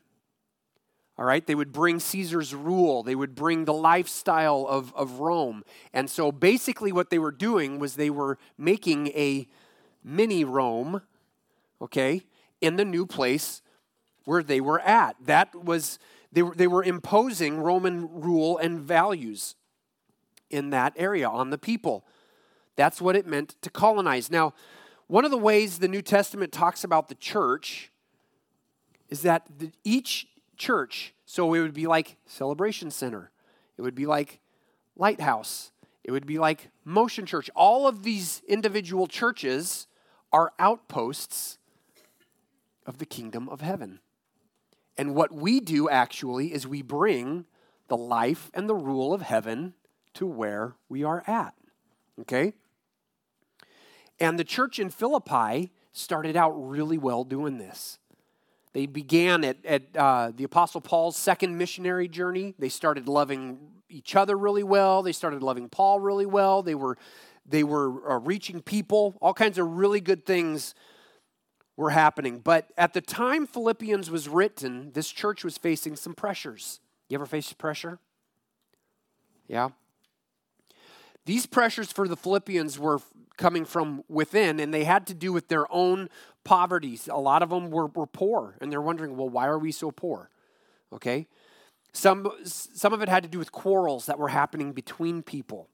All 1.19 1.27
right, 1.27 1.47
they 1.47 1.55
would 1.55 1.73
bring 1.73 2.01
Caesar's 2.01 2.55
rule, 2.55 3.03
they 3.03 3.15
would 3.15 3.35
bring 3.35 3.67
the 3.67 3.75
lifestyle 3.75 4.67
of, 4.67 4.95
of 4.95 5.21
Rome. 5.21 5.65
And 5.93 6.09
so 6.09 6.33
basically, 6.33 6.93
what 6.93 7.11
they 7.11 7.19
were 7.19 7.31
doing 7.31 7.79
was 7.79 7.97
they 7.97 8.09
were 8.09 8.39
making 8.57 9.09
a 9.09 9.47
mini 10.03 10.45
Rome, 10.45 11.03
okay, 11.83 12.23
in 12.63 12.77
the 12.77 12.87
new 12.87 13.05
place 13.05 13.61
where 14.25 14.43
they 14.43 14.63
were 14.63 14.81
at. 14.81 15.17
That 15.23 15.55
was, 15.55 15.99
they 16.33 16.43
were, 16.43 16.55
they 16.55 16.67
were 16.67 16.83
imposing 16.83 17.59
Roman 17.59 18.09
rule 18.21 18.57
and 18.57 18.81
values 18.81 19.57
in 20.49 20.71
that 20.71 20.95
area 20.97 21.29
on 21.29 21.51
the 21.51 21.59
people. 21.59 22.07
That's 22.77 23.01
what 23.01 23.17
it 23.17 23.27
meant 23.27 23.57
to 23.63 23.71
colonize. 23.71 24.31
Now, 24.31 24.55
one 25.07 25.25
of 25.25 25.31
the 25.31 25.39
ways 25.39 25.79
the 25.79 25.89
New 25.89 26.03
Testament 26.03 26.53
talks 26.53 26.85
about 26.85 27.09
the 27.09 27.15
church 27.17 27.91
is 29.09 29.23
that 29.23 29.47
the, 29.59 29.73
each 29.85 30.29
church, 30.57 31.15
so 31.27 31.53
it 31.55 31.61
would 31.61 31.75
be 31.75 31.87
like 31.87 32.17
Celebration 32.27 32.91
Center, 32.91 33.31
it 33.77 33.83
would 33.83 33.95
be 33.95 34.07
like 34.07 34.41
Lighthouse, 34.97 35.73
it 36.05 36.13
would 36.13 36.27
be 36.27 36.39
like 36.39 36.71
Motion 36.85 37.27
Church. 37.27 37.51
All 37.55 37.87
of 37.87 38.03
these 38.03 38.43
individual 38.47 39.07
churches 39.07 39.87
are 40.33 40.53
outposts 40.59 41.59
of 42.87 42.99
the 42.99 43.07
kingdom 43.07 43.49
of 43.49 43.61
heaven. 43.61 44.01
And 44.97 45.15
what 45.15 45.33
we 45.33 45.61
do 45.61 45.89
actually 45.89 46.53
is 46.53 46.67
we 46.67 46.83
bring 46.83 47.47
the 47.89 47.97
life 47.97 48.51
and 48.55 48.69
the 48.69 48.75
rule 48.75 49.13
of 49.13 49.23
heaven 49.23 49.75
to 50.15 50.27
where 50.27 50.75
we 50.89 51.03
are 51.03 51.25
at. 51.27 51.55
Okay? 52.21 52.53
And 54.19 54.39
the 54.39 54.45
church 54.45 54.79
in 54.79 54.91
Philippi 54.91 55.73
started 55.93 56.37
out 56.37 56.51
really 56.51 56.99
well 56.99 57.25
doing 57.25 57.59
this. 57.59 57.99
They 58.73 58.87
began 58.87 59.43
at, 59.45 59.57
at 59.65 59.97
uh, 59.97 60.33
the 60.35 60.45
Apostle 60.45 60.81
Paul's 60.81 61.17
second 61.17 61.59
missionary 61.59 62.07
journey. 62.07 62.55
They 62.59 62.69
started 62.69 63.09
loving 63.09 63.59
each 63.89 64.15
other 64.15 64.37
really 64.37 64.63
well. 64.63 65.03
They 65.03 65.13
started 65.13 65.43
loving 65.43 65.69
Paul 65.69 65.99
really 65.99 66.27
well. 66.27 66.63
They 66.63 66.77
were, 66.77 66.97
they 67.45 67.65
were 67.65 68.13
uh, 68.13 68.19
reaching 68.21 68.63
people. 68.63 69.17
All 69.21 69.35
kinds 69.35 69.59
of 69.59 69.67
really 69.67 70.01
good 70.01 70.25
things 70.25 70.75
were 71.77 71.91
happening. 71.91 72.39
But 72.39 72.69
at 72.79 72.93
the 72.93 73.01
time 73.01 73.47
Philippians 73.47 74.11
was 74.11 74.29
written, 74.29 74.93
this 74.93 75.11
church 75.11 75.43
was 75.43 75.59
facing 75.59 75.97
some 75.97 76.15
pressures. 76.15 76.79
You 77.09 77.17
ever 77.17 77.27
face 77.27 77.53
pressure? 77.53 77.99
Yeah. 79.49 79.71
These 81.27 81.47
pressures 81.47 81.93
for 81.93 82.09
the 82.09 82.17
Philippians 82.17 82.79
were 82.79 83.01
coming 83.37 83.65
from 83.65 84.05
within, 84.09 84.61
and 84.61 84.73
they 84.73 84.85
had 84.85 85.07
to 85.09 85.15
do 85.15 85.33
with 85.33 85.49
their 85.49 85.71
own 85.73 86.09
poverty. 86.45 86.99
A 87.09 87.21
lot 87.21 87.43
of 87.43 87.51
them 87.51 87.71
were, 87.71 87.87
were 87.87 88.07
poor, 88.07 88.57
and 88.61 88.71
they're 88.71 88.83
wondering, 88.83 89.17
well, 89.17 89.29
why 89.29 89.47
are 89.47 89.59
we 89.59 89.73
so 89.73 89.91
poor? 89.91 90.31
Okay? 90.93 91.27
Some, 91.93 92.31
some 92.45 92.93
of 92.93 93.03
it 93.03 93.09
had 93.09 93.23
to 93.23 93.29
do 93.29 93.39
with 93.39 93.51
quarrels 93.51 94.07
that 94.07 94.19
were 94.19 94.29
happening 94.29 94.73
between 94.73 95.23
people. 95.23 95.69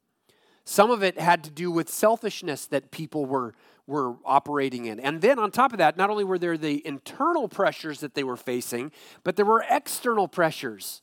Some 0.64 0.90
of 0.90 1.02
it 1.02 1.18
had 1.18 1.44
to 1.44 1.50
do 1.50 1.70
with 1.70 1.88
selfishness 1.88 2.66
that 2.66 2.90
people 2.90 3.24
were, 3.24 3.54
were 3.86 4.16
operating 4.24 4.86
in. 4.86 4.98
And 4.98 5.20
then 5.20 5.38
on 5.38 5.50
top 5.50 5.72
of 5.72 5.78
that, 5.78 5.96
not 5.96 6.10
only 6.10 6.24
were 6.24 6.38
there 6.38 6.58
the 6.58 6.84
internal 6.86 7.48
pressures 7.48 8.00
that 8.00 8.14
they 8.14 8.24
were 8.24 8.36
facing, 8.36 8.90
but 9.22 9.36
there 9.36 9.44
were 9.44 9.64
external 9.70 10.26
pressures. 10.26 11.02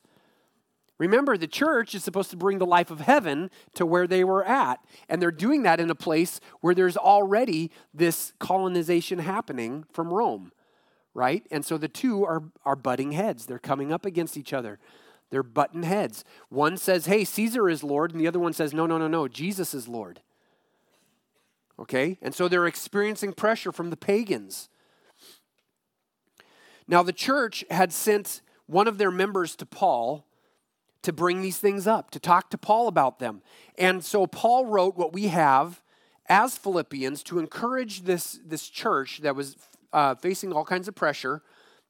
Remember, 1.00 1.38
the 1.38 1.48
church 1.48 1.96
is 1.96 2.04
supposed 2.04 2.30
to 2.30 2.38
bring 2.38 2.60
the 2.60 2.66
life 2.66 2.92
of 2.92 3.02
heaven 3.02 3.50
to 3.74 3.86
where 3.86 4.08
they 4.08 4.24
were 4.24 4.46
at. 4.46 4.80
And 5.10 5.22
they're 5.22 5.32
doing 5.32 5.64
that 5.64 5.80
in 5.80 5.90
a 5.90 5.96
place 5.96 6.40
where 6.62 6.76
there's 6.76 6.98
already 6.98 7.72
this 7.94 8.34
colonization 8.40 9.20
happening 9.20 9.86
from 9.92 10.14
Rome, 10.14 10.52
right? 11.14 11.46
And 11.50 11.66
so 11.66 11.78
the 11.78 11.88
two 11.88 12.24
are, 12.24 12.44
are 12.64 12.76
butting 12.76 13.14
heads. 13.14 13.46
They're 13.46 13.60
coming 13.60 13.92
up 13.92 14.06
against 14.06 14.38
each 14.38 14.54
other. 14.54 14.80
They're 15.32 15.42
button 15.42 15.82
heads. 15.82 16.24
One 16.50 16.78
says, 16.78 17.08
hey, 17.08 17.24
Caesar 17.24 17.68
is 17.68 17.84
Lord, 17.84 18.12
and 18.12 18.22
the 18.22 18.28
other 18.28 18.40
one 18.40 18.54
says, 18.54 18.72
no, 18.72 18.86
no, 18.86 19.00
no, 19.00 19.08
no, 19.08 19.28
Jesus 19.28 19.74
is 19.74 19.88
Lord. 19.88 20.22
Okay? 21.80 22.20
And 22.22 22.36
so 22.36 22.48
they're 22.48 22.68
experiencing 22.68 23.34
pressure 23.34 23.72
from 23.72 23.90
the 23.90 23.98
pagans. 23.98 24.70
Now, 26.88 27.02
the 27.02 27.14
church 27.14 27.66
had 27.72 27.92
sent 27.92 28.42
one 28.68 28.88
of 28.88 29.00
their 29.00 29.10
members 29.10 29.56
to 29.56 29.66
Paul 29.66 30.28
to 31.04 31.14
bring 31.14 31.42
these 31.42 31.58
things 31.58 31.86
up, 31.86 32.12
to 32.12 32.20
talk 32.20 32.50
to 32.50 32.58
Paul 32.58 32.88
about 32.88 33.20
them. 33.20 33.42
And 33.78 34.04
so 34.04 34.26
Paul 34.26 34.66
wrote 34.66 34.98
what 34.98 35.14
we 35.14 35.28
have 35.28 35.82
as 36.28 36.58
Philippians 36.58 37.24
to 37.24 37.40
encourage 37.40 38.04
this, 38.04 38.40
this 38.46 38.68
church 38.68 39.20
that 39.20 39.36
was 39.36 39.58
uh, 39.92 40.16
facing 40.16 40.52
all 40.52 40.66
kinds 40.66 40.88
of 40.88 40.96
pressure 40.96 41.42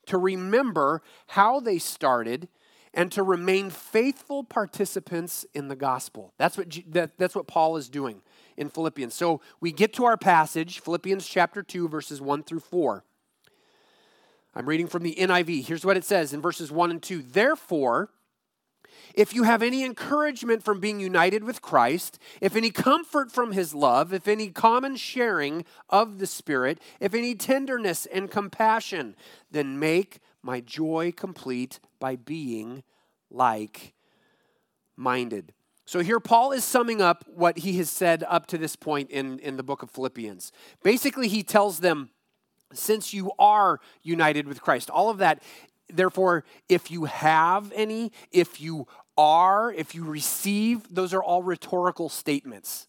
to 0.08 0.17
remember 0.17 1.01
how 1.27 1.60
they 1.60 1.77
started 1.77 2.50
and 2.93 3.12
to 3.12 3.24
remain 3.24 3.70
faithful 3.70 4.43
participants 4.43 5.46
in 5.53 5.67
the 5.67 5.75
gospel. 5.75 6.34
That's 6.38 6.58
what, 6.58 6.77
that, 6.89 7.17
that's 7.17 7.36
what 7.36 7.48
Paul 7.48 7.77
is 7.77 7.89
doing 7.89 8.22
in 8.58 8.70
Philippians. 8.70 9.13
So 9.13 9.41
we 9.60 9.72
get 9.72 9.93
to 9.93 10.05
our 10.05 10.17
passage, 10.17 10.79
Philippians 10.79 11.27
chapter 11.27 11.63
2, 11.63 11.88
verses 11.88 12.22
1 12.22 12.43
through 12.43 12.60
4. 12.60 13.03
I'm 14.55 14.67
reading 14.67 14.88
from 14.88 15.01
the 15.01 15.15
NIV. 15.15 15.65
Here's 15.65 15.86
what 15.86 15.98
it 15.98 16.03
says 16.03 16.34
in 16.34 16.41
verses 16.41 16.72
1 16.72 16.91
and 16.91 17.01
2. 17.01 17.24
Therefore, 17.24 18.12
if 19.14 19.34
you 19.34 19.44
have 19.44 19.62
any 19.62 19.84
encouragement 19.84 20.64
from 20.64 20.80
being 20.80 21.00
united 21.00 21.44
with 21.44 21.62
Christ, 21.62 22.20
if 22.42 22.56
any 22.56 22.72
comfort 22.72 23.32
from 23.32 23.52
his 23.52 23.74
love, 23.74 24.14
if 24.14 24.28
any 24.28 24.50
common 24.50 24.96
sharing 24.96 25.66
of 25.90 26.20
the 26.20 26.28
Spirit, 26.28 26.80
if 27.00 27.14
any 27.14 27.36
tenderness 27.36 28.06
and 28.06 28.30
compassion, 28.32 29.16
then 29.52 29.80
make 29.80 30.20
my 30.42 30.60
joy 30.60 31.14
complete 31.16 31.80
by 32.00 32.16
being 32.16 32.84
like 33.30 33.94
minded. 34.96 35.54
So 35.86 36.00
here, 36.00 36.20
Paul 36.20 36.52
is 36.54 36.64
summing 36.64 37.02
up 37.02 37.26
what 37.28 37.60
he 37.60 37.78
has 37.78 37.90
said 37.90 38.24
up 38.30 38.46
to 38.48 38.58
this 38.58 38.76
point 38.76 39.10
in, 39.10 39.40
in 39.40 39.58
the 39.58 39.64
book 39.64 39.84
of 39.84 39.92
Philippians. 39.92 40.52
Basically, 40.82 41.28
he 41.28 41.44
tells 41.44 41.80
them, 41.80 42.10
since 42.74 43.14
you 43.14 43.32
are 43.38 43.80
united 44.02 44.48
with 44.48 44.62
Christ, 44.62 44.90
all 44.90 45.10
of 45.10 45.18
that, 45.18 45.44
therefore, 45.92 46.44
if 46.70 46.92
you 46.92 47.06
have 47.06 47.72
any, 47.75 48.12
if 48.32 48.62
you 48.62 48.88
are, 49.18 49.72
if 49.72 49.94
you 49.96 50.04
receive, 50.04 50.94
those 50.94 51.13
are 51.13 51.24
all 51.24 51.44
rhetorical 51.44 52.10
statements. 52.10 52.88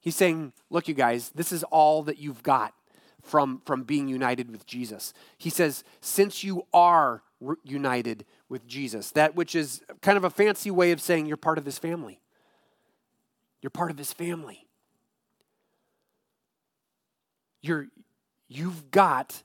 He's 0.00 0.16
saying, 0.16 0.52
look, 0.70 0.88
you 0.88 0.94
guys, 0.94 1.30
this 1.34 1.52
is 1.52 1.64
all 1.64 2.02
that 2.04 2.18
you've 2.18 2.42
got 2.42 2.74
from, 3.22 3.62
from 3.64 3.84
being 3.84 4.06
united 4.06 4.50
with 4.50 4.66
Jesus. 4.66 5.14
He 5.38 5.50
says, 5.50 5.82
since 6.00 6.44
you 6.44 6.66
are 6.72 7.22
united 7.62 8.24
with 8.48 8.66
Jesus, 8.66 9.10
that 9.12 9.34
which 9.34 9.54
is 9.54 9.82
kind 10.02 10.16
of 10.16 10.24
a 10.24 10.30
fancy 10.30 10.70
way 10.70 10.92
of 10.92 11.00
saying 11.00 11.26
you're 11.26 11.36
part 11.36 11.58
of 11.58 11.64
his 11.64 11.78
family. 11.78 12.20
You're 13.62 13.70
part 13.70 13.90
of 13.90 13.96
his 13.96 14.12
family. 14.12 14.66
You're, 17.62 17.88
you've 18.46 18.90
got 18.90 19.42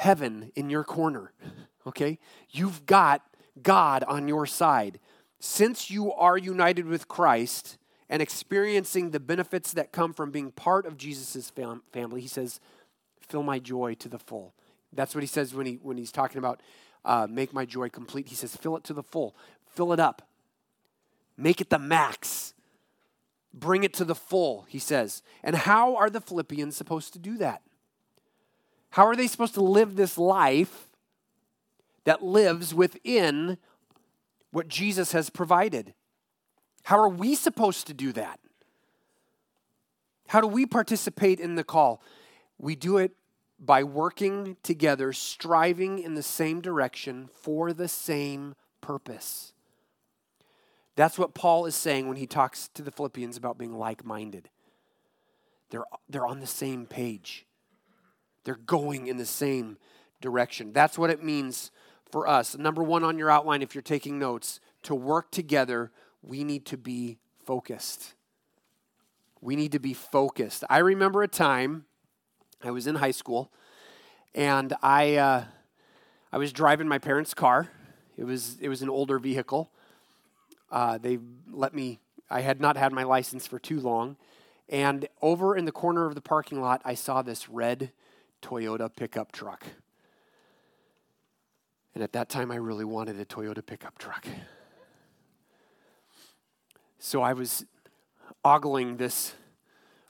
heaven 0.00 0.50
in 0.56 0.70
your 0.70 0.84
corner, 0.84 1.32
okay? 1.86 2.18
You've 2.50 2.86
got 2.86 3.22
God 3.62 4.02
on 4.04 4.28
your 4.28 4.46
side. 4.46 4.98
Since 5.38 5.90
you 5.90 6.12
are 6.12 6.36
united 6.36 6.86
with 6.86 7.08
Christ, 7.08 7.78
and 8.10 8.20
experiencing 8.20 9.10
the 9.10 9.20
benefits 9.20 9.72
that 9.72 9.92
come 9.92 10.12
from 10.12 10.32
being 10.32 10.50
part 10.50 10.84
of 10.84 10.96
Jesus' 10.96 11.48
fam- 11.48 11.82
family, 11.92 12.20
he 12.20 12.26
says, 12.26 12.58
fill 13.20 13.44
my 13.44 13.60
joy 13.60 13.94
to 13.94 14.08
the 14.08 14.18
full. 14.18 14.52
That's 14.92 15.14
what 15.14 15.22
he 15.22 15.28
says 15.28 15.54
when, 15.54 15.66
he, 15.66 15.74
when 15.80 15.96
he's 15.96 16.10
talking 16.10 16.38
about 16.38 16.60
uh, 17.04 17.28
make 17.30 17.54
my 17.54 17.64
joy 17.64 17.88
complete. 17.88 18.28
He 18.28 18.34
says, 18.34 18.56
fill 18.56 18.76
it 18.76 18.84
to 18.84 18.92
the 18.92 19.04
full, 19.04 19.36
fill 19.64 19.92
it 19.92 20.00
up, 20.00 20.28
make 21.36 21.60
it 21.60 21.70
the 21.70 21.78
max, 21.78 22.52
bring 23.54 23.84
it 23.84 23.94
to 23.94 24.04
the 24.04 24.16
full, 24.16 24.66
he 24.68 24.80
says. 24.80 25.22
And 25.44 25.54
how 25.54 25.94
are 25.94 26.10
the 26.10 26.20
Philippians 26.20 26.76
supposed 26.76 27.12
to 27.12 27.20
do 27.20 27.38
that? 27.38 27.62
How 28.90 29.06
are 29.06 29.16
they 29.16 29.26
supposed 29.26 29.54
to 29.54 29.62
live 29.62 29.96
this 29.96 30.18
life 30.18 30.88
that 32.04 32.22
lives 32.22 32.74
within 32.74 33.58
what 34.50 34.68
Jesus 34.68 35.12
has 35.12 35.30
provided? 35.30 35.94
How 36.84 36.98
are 36.98 37.08
we 37.08 37.34
supposed 37.34 37.86
to 37.86 37.94
do 37.94 38.12
that? 38.12 38.40
How 40.28 40.40
do 40.40 40.46
we 40.46 40.66
participate 40.66 41.40
in 41.40 41.54
the 41.56 41.64
call? 41.64 42.02
We 42.58 42.76
do 42.76 42.98
it 42.98 43.12
by 43.58 43.84
working 43.84 44.56
together, 44.62 45.12
striving 45.12 45.98
in 45.98 46.14
the 46.14 46.22
same 46.22 46.60
direction 46.60 47.28
for 47.32 47.72
the 47.72 47.88
same 47.88 48.54
purpose. 48.80 49.52
That's 50.96 51.18
what 51.18 51.34
Paul 51.34 51.66
is 51.66 51.74
saying 51.74 52.08
when 52.08 52.16
he 52.16 52.26
talks 52.26 52.68
to 52.74 52.82
the 52.82 52.90
Philippians 52.90 53.36
about 53.36 53.58
being 53.58 53.74
like 53.74 54.04
minded. 54.04 54.48
They're, 55.70 55.84
they're 56.08 56.26
on 56.26 56.40
the 56.40 56.46
same 56.46 56.86
page, 56.86 57.46
they're 58.44 58.54
going 58.54 59.06
in 59.06 59.16
the 59.16 59.26
same 59.26 59.78
direction. 60.20 60.72
That's 60.72 60.98
what 60.98 61.10
it 61.10 61.22
means 61.22 61.70
for 62.10 62.26
us. 62.26 62.56
Number 62.56 62.82
one 62.82 63.04
on 63.04 63.18
your 63.18 63.30
outline, 63.30 63.62
if 63.62 63.74
you're 63.74 63.82
taking 63.82 64.18
notes, 64.18 64.60
to 64.82 64.94
work 64.94 65.30
together 65.30 65.90
we 66.22 66.44
need 66.44 66.66
to 66.66 66.76
be 66.76 67.18
focused. 67.44 68.14
We 69.40 69.56
need 69.56 69.72
to 69.72 69.78
be 69.78 69.94
focused. 69.94 70.64
I 70.68 70.78
remember 70.78 71.22
a 71.22 71.28
time 71.28 71.86
I 72.62 72.70
was 72.70 72.86
in 72.86 72.96
high 72.96 73.10
school 73.10 73.50
and 74.34 74.74
I, 74.82 75.16
uh, 75.16 75.44
I 76.32 76.38
was 76.38 76.52
driving 76.52 76.88
my 76.88 76.98
parents' 76.98 77.34
car. 77.34 77.70
It 78.16 78.24
was, 78.24 78.58
it 78.60 78.68
was 78.68 78.82
an 78.82 78.90
older 78.90 79.18
vehicle. 79.18 79.70
Uh, 80.70 80.98
they 80.98 81.18
let 81.50 81.74
me, 81.74 82.00
I 82.28 82.42
had 82.42 82.60
not 82.60 82.76
had 82.76 82.92
my 82.92 83.02
license 83.02 83.46
for 83.46 83.58
too 83.58 83.80
long. 83.80 84.16
And 84.68 85.08
over 85.20 85.56
in 85.56 85.64
the 85.64 85.72
corner 85.72 86.06
of 86.06 86.14
the 86.14 86.20
parking 86.20 86.60
lot, 86.60 86.82
I 86.84 86.94
saw 86.94 87.22
this 87.22 87.48
red 87.48 87.92
Toyota 88.42 88.94
pickup 88.94 89.32
truck. 89.32 89.64
And 91.94 92.04
at 92.04 92.12
that 92.12 92.28
time, 92.28 92.50
I 92.50 92.56
really 92.56 92.84
wanted 92.84 93.18
a 93.18 93.24
Toyota 93.24 93.64
pickup 93.64 93.98
truck. 93.98 94.26
So 96.98 97.22
I 97.22 97.32
was 97.32 97.64
ogling 98.44 98.96
this 98.96 99.34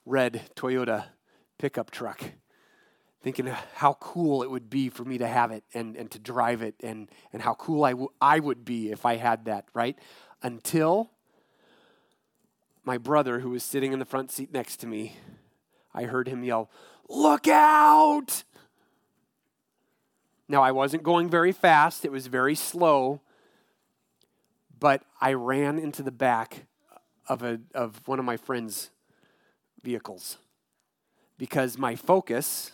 red 0.04 0.50
Toyota 0.56 1.04
pickup 1.58 1.90
truck, 1.90 2.20
thinking 3.22 3.46
how 3.74 3.94
cool 3.94 4.42
it 4.42 4.50
would 4.50 4.68
be 4.68 4.88
for 4.88 5.04
me 5.04 5.18
to 5.18 5.26
have 5.26 5.50
it 5.50 5.62
and, 5.72 5.96
and 5.96 6.10
to 6.10 6.18
drive 6.18 6.62
it, 6.62 6.74
and, 6.82 7.08
and 7.32 7.42
how 7.42 7.54
cool 7.54 7.84
I, 7.84 7.92
w- 7.92 8.10
I 8.20 8.40
would 8.40 8.64
be 8.64 8.90
if 8.90 9.06
I 9.06 9.16
had 9.16 9.44
that, 9.44 9.66
right? 9.74 9.96
Until 10.42 11.10
my 12.84 12.98
brother, 12.98 13.40
who 13.40 13.50
was 13.50 13.62
sitting 13.62 13.92
in 13.92 13.98
the 13.98 14.04
front 14.04 14.32
seat 14.32 14.52
next 14.52 14.78
to 14.78 14.86
me, 14.86 15.16
I 15.94 16.04
heard 16.04 16.28
him 16.28 16.42
yell, 16.42 16.70
Look 17.10 17.48
out! 17.48 18.44
Now, 20.48 20.62
I 20.62 20.70
wasn't 20.70 21.02
going 21.02 21.28
very 21.28 21.52
fast, 21.52 22.04
it 22.04 22.12
was 22.12 22.28
very 22.28 22.54
slow, 22.54 23.20
but 24.78 25.02
I 25.20 25.32
ran 25.32 25.78
into 25.78 26.02
the 26.02 26.12
back 26.12 26.66
of, 27.28 27.42
a, 27.42 27.60
of 27.74 28.00
one 28.06 28.18
of 28.20 28.24
my 28.24 28.36
friend's 28.36 28.90
vehicles 29.82 30.38
because 31.36 31.76
my 31.76 31.96
focus 31.96 32.72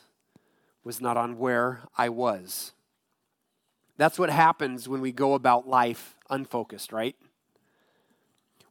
was 0.84 1.00
not 1.00 1.16
on 1.16 1.38
where 1.38 1.82
I 1.96 2.10
was. 2.10 2.72
That's 3.96 4.18
what 4.18 4.28
happens 4.28 4.86
when 4.86 5.00
we 5.00 5.12
go 5.12 5.32
about 5.34 5.66
life 5.66 6.14
unfocused, 6.28 6.92
right? 6.92 7.16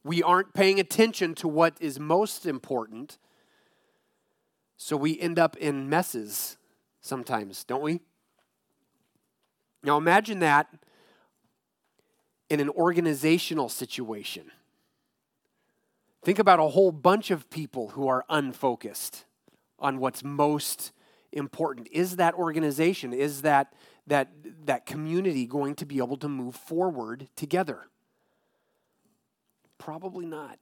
We 0.04 0.22
aren't 0.22 0.54
paying 0.54 0.78
attention 0.78 1.34
to 1.36 1.48
what 1.48 1.76
is 1.80 1.98
most 1.98 2.46
important, 2.46 3.18
so 4.76 4.96
we 4.96 5.18
end 5.18 5.38
up 5.38 5.56
in 5.56 5.88
messes 5.88 6.56
sometimes, 7.00 7.64
don't 7.64 7.82
we? 7.82 8.00
Now 9.82 9.96
imagine 9.96 10.40
that 10.40 10.68
in 12.50 12.60
an 12.60 12.68
organizational 12.70 13.68
situation. 13.68 14.50
Think 16.24 16.38
about 16.38 16.58
a 16.58 16.68
whole 16.68 16.92
bunch 16.92 17.30
of 17.30 17.48
people 17.50 17.90
who 17.90 18.08
are 18.08 18.24
unfocused 18.28 19.24
on 19.78 19.98
what's 19.98 20.24
most 20.24 20.92
important. 21.32 21.88
Is 21.92 22.16
that 22.16 22.34
organization, 22.34 23.12
is 23.12 23.42
that, 23.42 23.72
that, 24.06 24.30
that 24.64 24.86
community 24.86 25.46
going 25.46 25.74
to 25.76 25.86
be 25.86 25.98
able 25.98 26.16
to 26.16 26.28
move 26.28 26.56
forward 26.56 27.28
together? 27.36 27.86
Probably 29.78 30.26
not. 30.26 30.58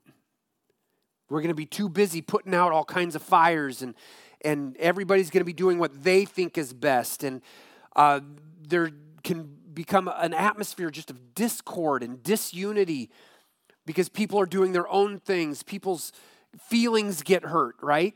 We're 1.28 1.40
going 1.40 1.48
to 1.48 1.54
be 1.54 1.66
too 1.66 1.88
busy 1.88 2.20
putting 2.20 2.54
out 2.54 2.72
all 2.72 2.84
kinds 2.84 3.14
of 3.14 3.22
fires, 3.22 3.82
and, 3.82 3.94
and 4.42 4.76
everybody's 4.76 5.30
going 5.30 5.40
to 5.40 5.46
be 5.46 5.52
doing 5.52 5.78
what 5.78 6.02
they 6.02 6.24
think 6.24 6.58
is 6.58 6.72
best. 6.72 7.24
And 7.24 7.40
uh, 7.96 8.20
there 8.66 8.90
can 9.22 9.56
become 9.72 10.08
an 10.16 10.34
atmosphere 10.34 10.90
just 10.90 11.10
of 11.10 11.34
discord 11.34 12.02
and 12.02 12.22
disunity 12.22 13.10
because 13.86 14.08
people 14.08 14.38
are 14.38 14.46
doing 14.46 14.72
their 14.72 14.88
own 14.88 15.18
things. 15.18 15.62
People's 15.62 16.12
feelings 16.58 17.22
get 17.22 17.44
hurt, 17.44 17.76
right? 17.82 18.14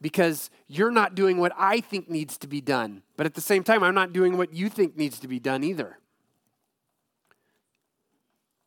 Because 0.00 0.50
you're 0.66 0.90
not 0.90 1.14
doing 1.14 1.38
what 1.38 1.52
I 1.58 1.80
think 1.80 2.08
needs 2.08 2.38
to 2.38 2.46
be 2.46 2.60
done. 2.60 3.02
But 3.16 3.26
at 3.26 3.34
the 3.34 3.40
same 3.40 3.62
time, 3.62 3.82
I'm 3.82 3.94
not 3.94 4.12
doing 4.12 4.36
what 4.36 4.54
you 4.54 4.68
think 4.68 4.96
needs 4.96 5.18
to 5.20 5.28
be 5.28 5.38
done 5.38 5.62
either. 5.62 5.98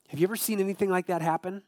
Have 0.09 0.19
you 0.19 0.27
ever 0.27 0.35
seen 0.35 0.59
anything 0.59 0.91
like 0.91 1.07
that 1.07 1.23
happen? 1.23 1.63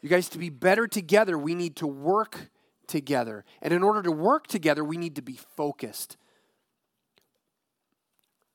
You 0.00 0.08
guys, 0.08 0.28
to 0.30 0.38
be 0.38 0.50
better 0.50 0.86
together, 0.86 1.36
we 1.36 1.54
need 1.54 1.76
to 1.76 1.86
work 1.86 2.50
together. 2.86 3.44
And 3.60 3.72
in 3.72 3.82
order 3.82 4.02
to 4.02 4.12
work 4.12 4.46
together, 4.46 4.84
we 4.84 4.96
need 4.96 5.16
to 5.16 5.22
be 5.22 5.38
focused. 5.56 6.16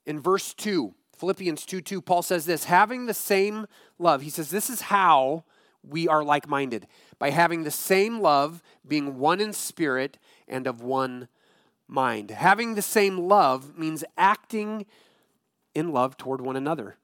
In 0.06 0.20
verse 0.20 0.54
2, 0.54 0.94
Philippians 1.18 1.66
2 1.66 1.82
2, 1.82 2.02
Paul 2.02 2.22
says 2.22 2.46
this 2.46 2.66
having 2.66 3.06
the 3.06 3.14
same 3.14 3.68
love. 4.00 4.22
He 4.22 4.30
says, 4.30 4.50
This 4.50 4.70
is 4.70 4.82
how 4.82 5.46
we 5.84 6.08
are 6.08 6.24
like 6.24 6.48
minded 6.48 6.88
by 7.20 7.30
having 7.30 7.64
the 7.64 7.72
same 7.72 8.20
love, 8.20 8.62
being 8.88 9.18
one 9.18 9.40
in 9.40 9.54
spirit 9.54 10.18
and 10.48 10.68
of 10.68 10.82
one 10.82 11.28
mind. 11.88 12.32
Having 12.32 12.76
the 12.76 12.82
same 12.82 13.18
love 13.18 13.78
means 13.78 14.04
acting 14.18 14.86
in 15.76 15.92
love 15.92 16.18
toward 16.18 16.42
one 16.42 16.56
another. 16.56 16.98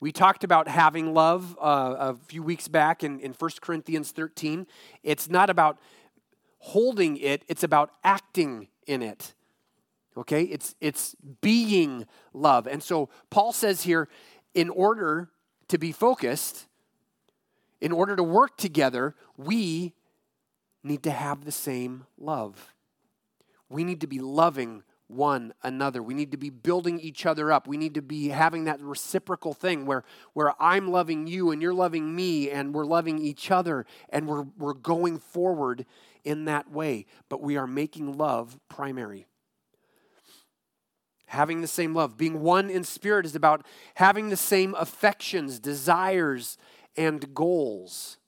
We 0.00 0.12
talked 0.12 0.44
about 0.44 0.66
having 0.66 1.12
love 1.12 1.56
uh, 1.60 1.94
a 1.98 2.14
few 2.26 2.42
weeks 2.42 2.68
back 2.68 3.04
in, 3.04 3.20
in 3.20 3.32
1 3.32 3.50
Corinthians 3.60 4.12
13. 4.12 4.66
It's 5.02 5.28
not 5.28 5.50
about 5.50 5.78
holding 6.58 7.18
it, 7.18 7.44
it's 7.48 7.62
about 7.62 7.90
acting 8.02 8.68
in 8.86 9.02
it. 9.02 9.34
Okay? 10.16 10.42
It's, 10.44 10.74
it's 10.80 11.14
being 11.42 12.06
love. 12.32 12.66
And 12.66 12.82
so 12.82 13.10
Paul 13.28 13.52
says 13.52 13.82
here 13.82 14.08
in 14.54 14.70
order 14.70 15.30
to 15.68 15.78
be 15.78 15.92
focused, 15.92 16.66
in 17.80 17.92
order 17.92 18.16
to 18.16 18.22
work 18.22 18.56
together, 18.56 19.14
we 19.36 19.94
need 20.82 21.02
to 21.02 21.10
have 21.10 21.44
the 21.44 21.52
same 21.52 22.06
love. 22.18 22.74
We 23.68 23.84
need 23.84 24.00
to 24.00 24.06
be 24.06 24.18
loving 24.18 24.82
one 25.10 25.52
another. 25.62 26.02
We 26.02 26.14
need 26.14 26.30
to 26.30 26.36
be 26.36 26.50
building 26.50 27.00
each 27.00 27.26
other 27.26 27.50
up. 27.50 27.66
We 27.66 27.76
need 27.76 27.94
to 27.94 28.02
be 28.02 28.28
having 28.28 28.64
that 28.64 28.80
reciprocal 28.80 29.52
thing 29.52 29.86
where, 29.86 30.04
where 30.32 30.54
I'm 30.62 30.90
loving 30.90 31.26
you 31.26 31.50
and 31.50 31.60
you're 31.60 31.74
loving 31.74 32.14
me 32.14 32.50
and 32.50 32.74
we're 32.74 32.86
loving 32.86 33.18
each 33.18 33.50
other 33.50 33.86
and 34.08 34.26
we're, 34.28 34.46
we're 34.56 34.74
going 34.74 35.18
forward 35.18 35.84
in 36.24 36.44
that 36.46 36.70
way. 36.70 37.06
But 37.28 37.42
we 37.42 37.56
are 37.56 37.66
making 37.66 38.16
love 38.16 38.58
primary. 38.68 39.26
Having 41.26 41.60
the 41.60 41.68
same 41.68 41.94
love. 41.94 42.16
Being 42.16 42.40
one 42.40 42.70
in 42.70 42.84
spirit 42.84 43.26
is 43.26 43.34
about 43.34 43.66
having 43.94 44.30
the 44.30 44.36
same 44.36 44.74
affections, 44.76 45.58
desires, 45.58 46.58
and 46.96 47.34
goals. 47.34 48.18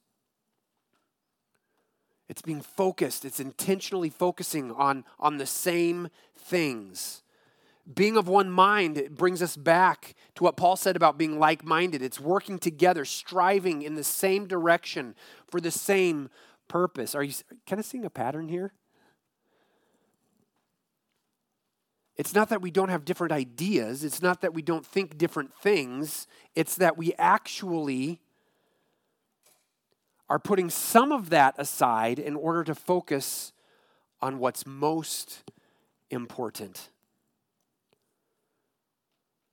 It's 2.33 2.41
being 2.41 2.62
focused, 2.62 3.27
it's 3.27 3.41
intentionally 3.41 4.09
focusing 4.09 4.73
on, 4.73 5.05
on 5.21 5.37
the 5.37 5.45
same 5.45 6.09
things. 6.35 7.23
Being 7.95 8.17
of 8.17 8.27
one 8.27 8.51
mind 8.51 8.97
it 8.97 9.15
brings 9.15 9.43
us 9.43 9.55
back 9.55 10.15
to 10.37 10.45
what 10.45 10.57
Paul 10.57 10.77
said 10.77 10.97
about 10.97 11.19
being 11.19 11.39
like 11.39 11.62
minded. 11.62 12.01
It's 12.01 12.19
working 12.19 12.59
together, 12.59 13.05
striving 13.05 13.83
in 13.83 13.97
the 13.97 14.03
same 14.03 14.47
direction 14.47 15.15
for 15.47 15.61
the 15.61 15.71
same 15.71 16.31
purpose. 16.69 17.15
Are 17.15 17.23
you 17.23 17.35
kind 17.67 17.79
of 17.79 17.85
seeing 17.85 18.07
a 18.07 18.11
pattern 18.11 18.49
here? 18.49 18.73
It's 22.17 22.35
not 22.35 22.49
that 22.49 22.62
we 22.62 22.71
don't 22.71 22.89
have 22.89 23.05
different 23.05 23.35
ideas, 23.35 24.05
it's 24.05 24.23
not 24.23 24.40
that 24.40 24.55
we 24.55 24.62
don't 24.62 24.87
think 24.87 25.18
different 25.18 25.53
things, 25.53 26.27
it's 26.55 26.77
that 26.77 26.97
we 26.97 27.12
actually 27.18 28.21
are 30.33 30.38
putting 30.38 30.71
some 30.71 31.12
of 31.12 31.29
that 31.29 31.55
aside 31.59 32.18
in 32.18 32.35
order 32.37 32.64
to 32.64 32.75
focus 32.75 33.53
on 34.23 34.38
what's 34.38 34.64
most 34.66 35.42
important. 36.09 36.88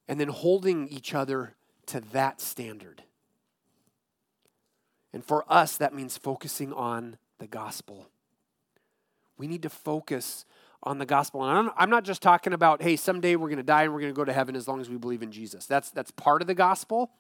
And 0.08 0.18
then 0.18 0.30
holding 0.30 0.88
each 0.88 1.14
other 1.14 1.54
to 1.88 2.00
that 2.14 2.40
standard. 2.40 3.04
And 5.12 5.22
for 5.22 5.44
us, 5.52 5.76
that 5.76 5.94
means 5.94 6.18
focusing 6.18 6.72
on 6.72 7.18
the 7.40 7.48
gospel. 7.48 8.08
We 9.38 9.48
need 9.48 9.64
to 9.64 9.70
focus 9.70 10.46
on 10.82 10.98
the 10.98 11.06
gospel. 11.06 11.44
And 11.44 11.58
I'm, 11.58 11.72
I'm 11.76 11.90
not 11.90 12.06
just 12.06 12.22
talking 12.22 12.54
about, 12.54 12.82
hey, 12.82 12.96
someday 12.96 13.36
we're 13.36 13.50
going 13.50 13.58
to 13.58 13.64
die 13.64 13.84
and 13.84 13.94
we're 13.94 14.00
going 14.00 14.14
to 14.14 14.18
go 14.18 14.24
to 14.24 14.32
heaven 14.32 14.56
as 14.56 14.66
long 14.66 14.80
as 14.80 14.90
we 14.90 14.96
believe 14.96 15.24
in 15.24 15.34
Jesus. 15.34 15.66
That's, 15.66 15.92
that's 15.92 16.12
part 16.12 16.40
of 16.40 16.48
the 16.48 16.56
gospel, 16.56 17.12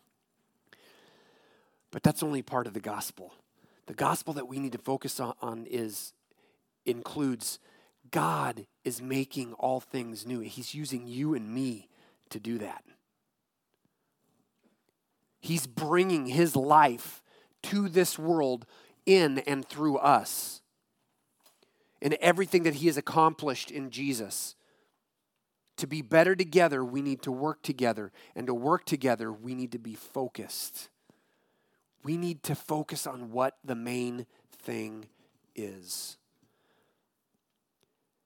but 1.91 2.03
that's 2.03 2.23
only 2.23 2.41
part 2.41 2.65
of 2.65 2.73
the 2.73 2.79
gospel. 2.79 3.33
The 3.89 3.95
gospel 3.95 4.35
that 4.35 4.47
we 4.47 4.59
need 4.59 4.73
to 4.73 4.77
focus 4.77 5.19
on, 5.19 5.65
is 5.67 6.13
includes 6.85 7.57
God 8.11 8.67
is 8.83 9.01
making 9.01 9.53
all 9.53 9.79
things 9.79 10.27
new. 10.27 10.41
He's 10.41 10.75
using 10.75 11.07
you 11.07 11.33
and 11.33 11.51
me 11.51 11.89
to 12.29 12.39
do 12.39 12.59
that. 12.59 12.83
He's 15.39 15.65
bringing 15.65 16.27
his 16.27 16.55
life 16.55 17.23
to 17.63 17.89
this 17.89 18.19
world 18.19 18.67
in 19.07 19.39
and 19.39 19.67
through 19.67 19.97
us. 19.97 20.61
And 21.99 22.13
everything 22.21 22.61
that 22.63 22.75
he 22.75 22.85
has 22.85 22.97
accomplished 22.97 23.71
in 23.71 23.89
Jesus. 23.89 24.53
To 25.77 25.87
be 25.87 26.03
better 26.03 26.35
together, 26.35 26.85
we 26.85 27.01
need 27.01 27.23
to 27.23 27.31
work 27.31 27.63
together. 27.63 28.11
And 28.35 28.45
to 28.45 28.53
work 28.53 28.85
together, 28.85 29.33
we 29.33 29.55
need 29.55 29.71
to 29.71 29.79
be 29.79 29.95
focused. 29.95 30.89
We 32.09 32.17
need 32.17 32.41
to 32.45 32.55
focus 32.55 33.05
on 33.05 33.29
what 33.29 33.59
the 33.63 33.75
main 33.75 34.25
thing 34.63 35.05
is. 35.55 36.17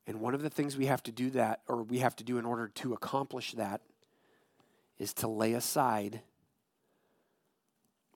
And 0.08 0.22
one 0.22 0.34
of 0.34 0.41
the 0.41 0.50
things 0.50 0.78
we 0.78 0.86
have 0.86 1.04
to 1.04 1.12
do 1.12 1.32
that, 1.32 1.63
or 1.67 1.84
we 1.84 1.98
have 1.98 2.15
to 2.15 2.24
do 2.24 2.38
in 2.38 2.46
order 2.46 2.69
to 2.76 2.93
accomplish 2.93 3.52
that, 3.56 3.82
is 5.00 5.13
to 5.15 5.28
lay 5.28 5.52
aside 5.52 6.22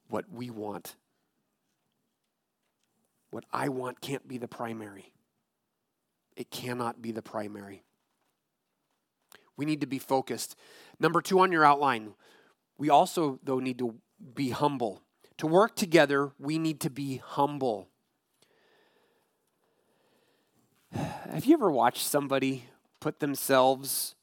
what 0.08 0.24
we 0.32 0.50
want. 0.50 0.96
What 3.32 3.44
I 3.52 3.68
want 3.68 4.00
can't 4.00 4.26
be 4.26 4.38
the 4.38 4.48
primary. 4.48 5.12
It 6.38 6.50
cannot 6.50 7.02
be 7.02 7.12
the 7.12 7.22
primary. 7.22 7.84
We 9.58 9.66
need 9.66 9.82
to 9.82 9.88
be 9.88 10.00
focused. 10.00 10.56
Number 10.98 11.22
two 11.22 11.42
on 11.42 11.52
your 11.52 11.66
outline, 11.66 12.14
we 12.78 12.90
also, 12.90 13.42
though, 13.44 13.60
need 13.60 13.80
to 13.80 13.96
be 14.34 14.52
humble. 14.52 15.02
To 15.38 15.48
work 15.48 15.76
together, 15.76 16.32
we 16.40 16.58
need 16.58 16.80
to 16.82 16.90
be 16.90 17.18
humble. 17.18 17.90
Have 20.92 21.46
you 21.46 21.54
ever 21.54 21.70
watched 21.70 22.06
somebody 22.06 22.66
put 23.00 23.20
themselves 23.20 24.16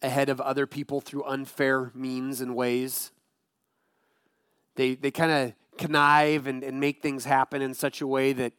ahead 0.00 0.28
of 0.28 0.40
other 0.40 0.66
people 0.66 1.00
through 1.00 1.22
unfair 1.24 1.92
means 1.94 2.40
and 2.40 2.56
ways? 2.56 3.12
They, 4.74 4.96
they 4.96 5.12
kind 5.12 5.30
of 5.30 5.54
connive 5.78 6.46
and, 6.48 6.64
and 6.64 6.80
make 6.80 7.00
things 7.00 7.24
happen 7.24 7.62
in 7.62 7.74
such 7.74 8.00
a 8.00 8.06
way 8.06 8.32
that 8.32 8.52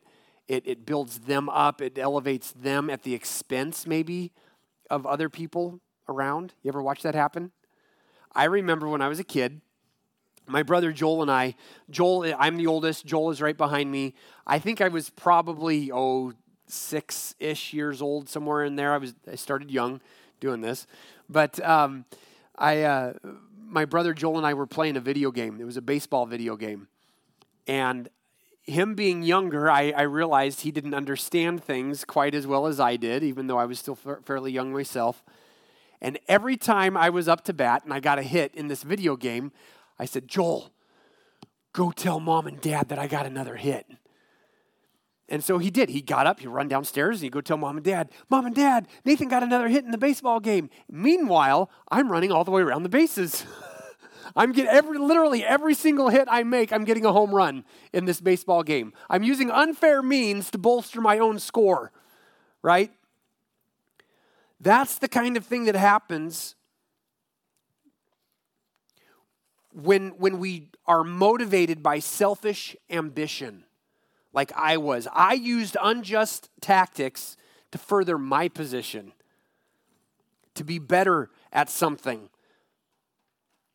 it, 0.48 0.64
it 0.66 0.86
builds 0.86 1.20
them 1.20 1.50
up, 1.50 1.82
it 1.82 1.98
elevates 1.98 2.52
them 2.52 2.90
at 2.90 3.04
the 3.04 3.14
expense, 3.14 3.86
maybe, 3.88 4.32
of 4.90 5.06
other 5.06 5.30
people 5.30 5.82
around. 6.08 6.54
You 6.62 6.70
ever 6.70 6.82
watch 6.82 7.02
that 7.02 7.16
happen? 7.16 7.52
I 8.34 8.46
remember 8.46 8.88
when 8.88 9.02
I 9.02 9.08
was 9.10 9.20
a 9.20 9.24
kid, 9.24 9.62
my 10.48 10.64
brother 10.64 10.92
Joel 10.92 11.22
and 11.22 11.32
I, 11.32 11.56
Joel, 11.90 12.34
I'm 12.38 12.58
the 12.58 12.68
oldest, 12.68 13.06
Joel 13.06 13.32
is 13.32 13.42
right 13.42 13.58
behind 13.58 13.92
me. 13.92 14.14
I 14.46 14.60
think 14.60 14.82
I 14.82 14.88
was 14.88 15.10
probably, 15.10 15.92
oh, 15.92 16.34
six 16.68 17.36
ish 17.40 17.74
years 17.74 18.02
old, 18.02 18.30
somewhere 18.30 18.64
in 18.64 18.76
there. 18.76 18.94
I 18.94 18.98
was, 18.98 19.14
I 19.32 19.36
started 19.36 19.72
young 19.72 20.02
doing 20.40 20.62
this. 20.62 20.88
But 21.30 21.64
um, 21.64 22.06
I, 22.58 22.82
uh, 22.82 23.14
my 23.66 23.86
brother 23.86 24.14
Joel 24.14 24.38
and 24.38 24.46
I 24.46 24.54
were 24.54 24.68
playing 24.68 24.98
a 24.98 25.02
video 25.02 25.32
game. 25.32 25.60
It 25.60 25.66
was 25.66 25.78
a 25.78 25.82
baseball 25.82 26.26
video 26.26 26.56
game. 26.56 26.88
And 27.68 28.10
him 28.62 28.96
being 28.96 29.24
younger, 29.24 29.70
I, 29.70 29.92
I 29.92 30.04
realized 30.04 30.62
he 30.62 30.72
didn't 30.72 30.94
understand 30.94 31.64
things 31.64 32.06
quite 32.06 32.36
as 32.36 32.48
well 32.48 32.68
as 32.68 32.80
I 32.80 32.96
did, 32.96 33.24
even 33.24 33.48
though 33.48 33.58
I 33.58 33.66
was 33.66 33.80
still 33.80 33.96
fairly 33.96 34.52
young 34.52 34.72
myself. 34.72 35.24
And 36.02 36.20
every 36.28 36.58
time 36.58 36.98
I 36.98 37.10
was 37.10 37.28
up 37.28 37.44
to 37.46 37.54
bat 37.54 37.84
and 37.84 37.94
I 37.94 38.00
got 38.00 38.20
a 38.20 38.24
hit 38.24 38.54
in 38.54 38.68
this 38.68 38.84
video 38.84 39.16
game, 39.16 39.52
I 40.04 40.06
said, 40.06 40.28
Joel, 40.28 40.74
go 41.72 41.92
tell 41.92 42.20
mom 42.20 42.46
and 42.46 42.60
dad 42.60 42.90
that 42.90 43.00
I 43.00 43.08
got 43.08 43.26
another 43.26 43.56
hit. 43.56 43.88
And 45.30 45.42
so 45.42 45.60
he 45.60 45.72
did. 45.72 45.90
He 45.90 46.02
got 46.02 46.28
up, 46.28 46.42
he 46.42 46.48
run 46.48 46.68
downstairs, 46.68 47.20
and 47.20 47.24
he 47.24 47.30
go 47.30 47.40
tell 47.40 47.56
mom 47.56 47.78
and 47.78 47.86
dad, 47.86 48.12
Mom 48.30 48.46
and 48.46 48.54
dad, 48.54 48.90
Nathan 49.06 49.30
got 49.30 49.44
another 49.44 49.70
hit 49.70 49.86
in 49.86 49.92
the 49.92 49.98
baseball 49.98 50.42
game. 50.42 50.70
Meanwhile, 50.92 51.72
I'm 51.90 52.12
running 52.12 52.34
all 52.34 52.44
the 52.44 52.52
way 52.52 52.62
around 52.62 52.84
the 52.84 52.90
bases. 52.90 53.46
I'm 54.36 54.52
getting 54.52 54.72
every 54.72 54.98
literally 54.98 55.42
every 55.46 55.74
single 55.74 56.10
hit 56.10 56.28
I 56.30 56.44
make, 56.44 56.74
I'm 56.74 56.84
getting 56.84 57.06
a 57.06 57.14
home 57.14 57.34
run 57.34 57.64
in 57.94 58.04
this 58.04 58.20
baseball 58.20 58.64
game. 58.64 58.92
I'm 59.10 59.24
using 59.24 59.50
unfair 59.50 60.04
means 60.04 60.52
to 60.52 60.58
bolster 60.58 61.00
my 61.00 61.18
own 61.18 61.40
score, 61.40 61.94
right? 62.62 62.92
That's 64.60 64.98
the 64.98 65.08
kind 65.08 65.38
of 65.38 65.46
thing 65.46 65.64
that 65.64 65.76
happens 65.76 66.56
when 69.74 70.10
when 70.18 70.40
we 70.40 70.70
are 70.86 71.04
motivated 71.04 71.82
by 71.82 72.00
selfish 72.00 72.76
ambition, 72.90 73.66
like 74.34 74.52
I 74.56 74.78
was. 74.78 75.08
I 75.14 75.34
used 75.34 75.78
unjust 75.82 76.50
tactics 76.62 77.38
to 77.72 77.78
further 77.78 78.18
my 78.18 78.48
position, 78.48 79.14
to 80.56 80.64
be 80.64 80.80
better 80.80 81.30
at 81.52 81.70
something 81.70 82.30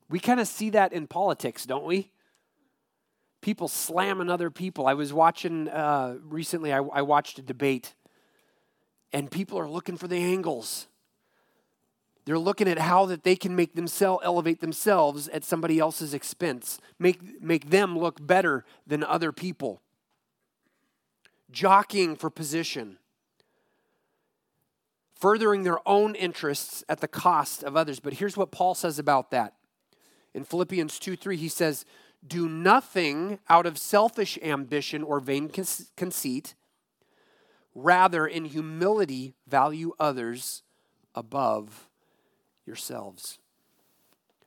we 0.08 0.18
kind 0.18 0.40
of 0.40 0.48
see 0.48 0.70
that 0.70 0.92
in 0.92 1.06
politics, 1.06 1.66
don't 1.66 1.84
we? 1.84 2.10
People 3.40 3.68
slamming 3.68 4.30
other 4.30 4.50
people. 4.50 4.86
I 4.86 4.94
was 4.94 5.12
watching 5.12 5.68
uh, 5.68 6.16
recently, 6.22 6.72
I, 6.72 6.78
I 6.78 7.02
watched 7.02 7.38
a 7.38 7.42
debate, 7.42 7.94
and 9.12 9.30
people 9.30 9.58
are 9.58 9.68
looking 9.68 9.96
for 9.96 10.08
the 10.08 10.16
angles. 10.16 10.86
They're 12.28 12.38
looking 12.38 12.68
at 12.68 12.80
how 12.80 13.06
that 13.06 13.22
they 13.22 13.36
can 13.36 13.56
make 13.56 13.74
themselves 13.74 14.22
elevate 14.22 14.60
themselves 14.60 15.28
at 15.28 15.44
somebody 15.44 15.78
else's 15.78 16.12
expense, 16.12 16.78
make, 16.98 17.42
make 17.42 17.70
them 17.70 17.98
look 17.98 18.18
better 18.20 18.66
than 18.86 19.02
other 19.02 19.32
people. 19.32 19.80
Jockeying 21.50 22.16
for 22.16 22.28
position, 22.28 22.98
furthering 25.14 25.62
their 25.62 25.78
own 25.88 26.14
interests 26.14 26.84
at 26.86 27.00
the 27.00 27.08
cost 27.08 27.62
of 27.62 27.78
others. 27.78 27.98
But 27.98 28.12
here's 28.12 28.36
what 28.36 28.50
Paul 28.50 28.74
says 28.74 28.98
about 28.98 29.30
that 29.30 29.54
in 30.34 30.44
Philippians 30.44 30.98
2 30.98 31.16
3, 31.16 31.34
he 31.34 31.48
says, 31.48 31.86
Do 32.26 32.46
nothing 32.46 33.38
out 33.48 33.64
of 33.64 33.78
selfish 33.78 34.38
ambition 34.42 35.02
or 35.02 35.18
vain 35.18 35.50
conceit. 35.96 36.54
Rather, 37.74 38.26
in 38.26 38.44
humility, 38.44 39.32
value 39.46 39.94
others 39.98 40.62
above 41.14 41.87
yourselves. 42.68 43.40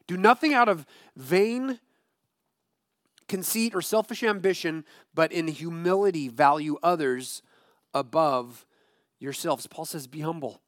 Do 0.08 0.16
nothing 0.16 0.54
out 0.54 0.70
of 0.70 0.86
vain 1.18 1.80
conceit 3.28 3.76
or 3.76 3.82
selfish 3.82 4.24
ambition, 4.24 4.86
but 5.14 5.34
in 5.34 5.50
humility, 5.50 6.30
value 6.30 6.78
others 6.82 7.42
above 7.94 8.66
yourselves. 9.20 9.68
Paul 9.68 9.86
says, 9.86 10.08
Be 10.08 10.22
humble. 10.22 10.62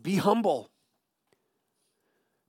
Be 0.00 0.16
humble. 0.16 0.70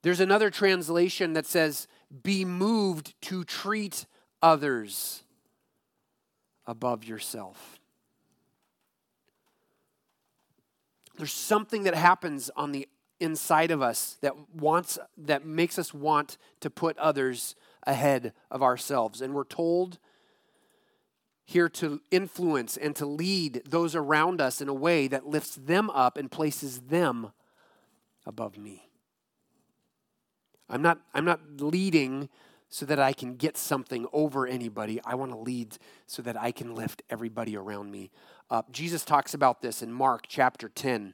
There's 0.02 0.20
another 0.20 0.50
translation 0.50 1.34
that 1.34 1.46
says, 1.46 1.88
be 2.24 2.46
moved 2.46 3.14
to 3.24 3.44
treat 3.44 4.06
others 4.42 5.24
above 6.66 7.04
yourself. 7.04 7.79
There's 11.20 11.34
something 11.34 11.84
that 11.84 11.96
happens 11.96 12.50
on 12.56 12.72
the 12.72 12.88
inside 13.20 13.72
of 13.72 13.82
us 13.82 14.18
that 14.22 14.34
wants 14.56 14.98
that 15.18 15.46
makes 15.46 15.78
us 15.78 15.94
want 15.94 16.38
to 16.62 16.70
put 16.70 16.98
others 16.98 17.56
ahead 17.86 18.32
of 18.50 18.64
ourselves. 18.64 19.22
And 19.22 19.34
we're 19.34 19.44
told 19.44 20.00
here 21.44 21.68
to 21.68 22.00
influence 22.10 22.78
and 22.78 22.96
to 22.96 23.06
lead 23.06 23.64
those 23.66 23.96
around 23.96 24.40
us 24.40 24.62
in 24.62 24.70
a 24.70 24.74
way 24.74 25.10
that 25.10 25.28
lifts 25.28 25.56
them 25.56 25.90
up 25.90 26.16
and 26.16 26.32
places 26.32 26.80
them 26.84 27.34
above 28.26 28.58
me. 28.58 28.90
I'm 30.70 30.82
not, 30.82 31.02
I'm 31.14 31.26
not 31.26 31.42
leading 31.60 32.30
so 32.70 32.86
that 32.86 33.00
I 33.00 33.14
can 33.14 33.36
get 33.36 33.58
something 33.58 34.06
over 34.14 34.46
anybody. 34.46 35.02
I 35.04 35.16
want 35.16 35.32
to 35.32 35.38
lead 35.38 35.78
so 36.06 36.22
that 36.22 36.40
I 36.40 36.52
can 36.52 36.76
lift 36.76 37.02
everybody 37.10 37.58
around 37.58 37.92
me 37.92 38.12
up. 38.50 38.72
Jesus 38.72 39.04
talks 39.04 39.34
about 39.34 39.62
this 39.62 39.82
in 39.82 39.92
Mark 39.92 40.26
chapter 40.28 40.70
10. 40.70 41.14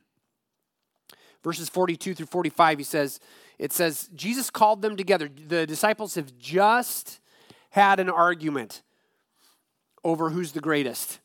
Verses 1.43 1.69
42 1.69 2.15
through 2.15 2.25
45, 2.25 2.77
he 2.79 2.83
says, 2.83 3.19
it 3.57 3.71
says, 3.71 4.09
Jesus 4.15 4.49
called 4.49 4.81
them 4.81 4.97
together. 4.97 5.29
The 5.47 5.65
disciples 5.65 6.15
have 6.15 6.37
just 6.37 7.19
had 7.69 7.99
an 7.99 8.09
argument 8.09 8.81
over 10.03 10.31
who's 10.31 10.51
the 10.51 10.61
greatest, 10.61 11.19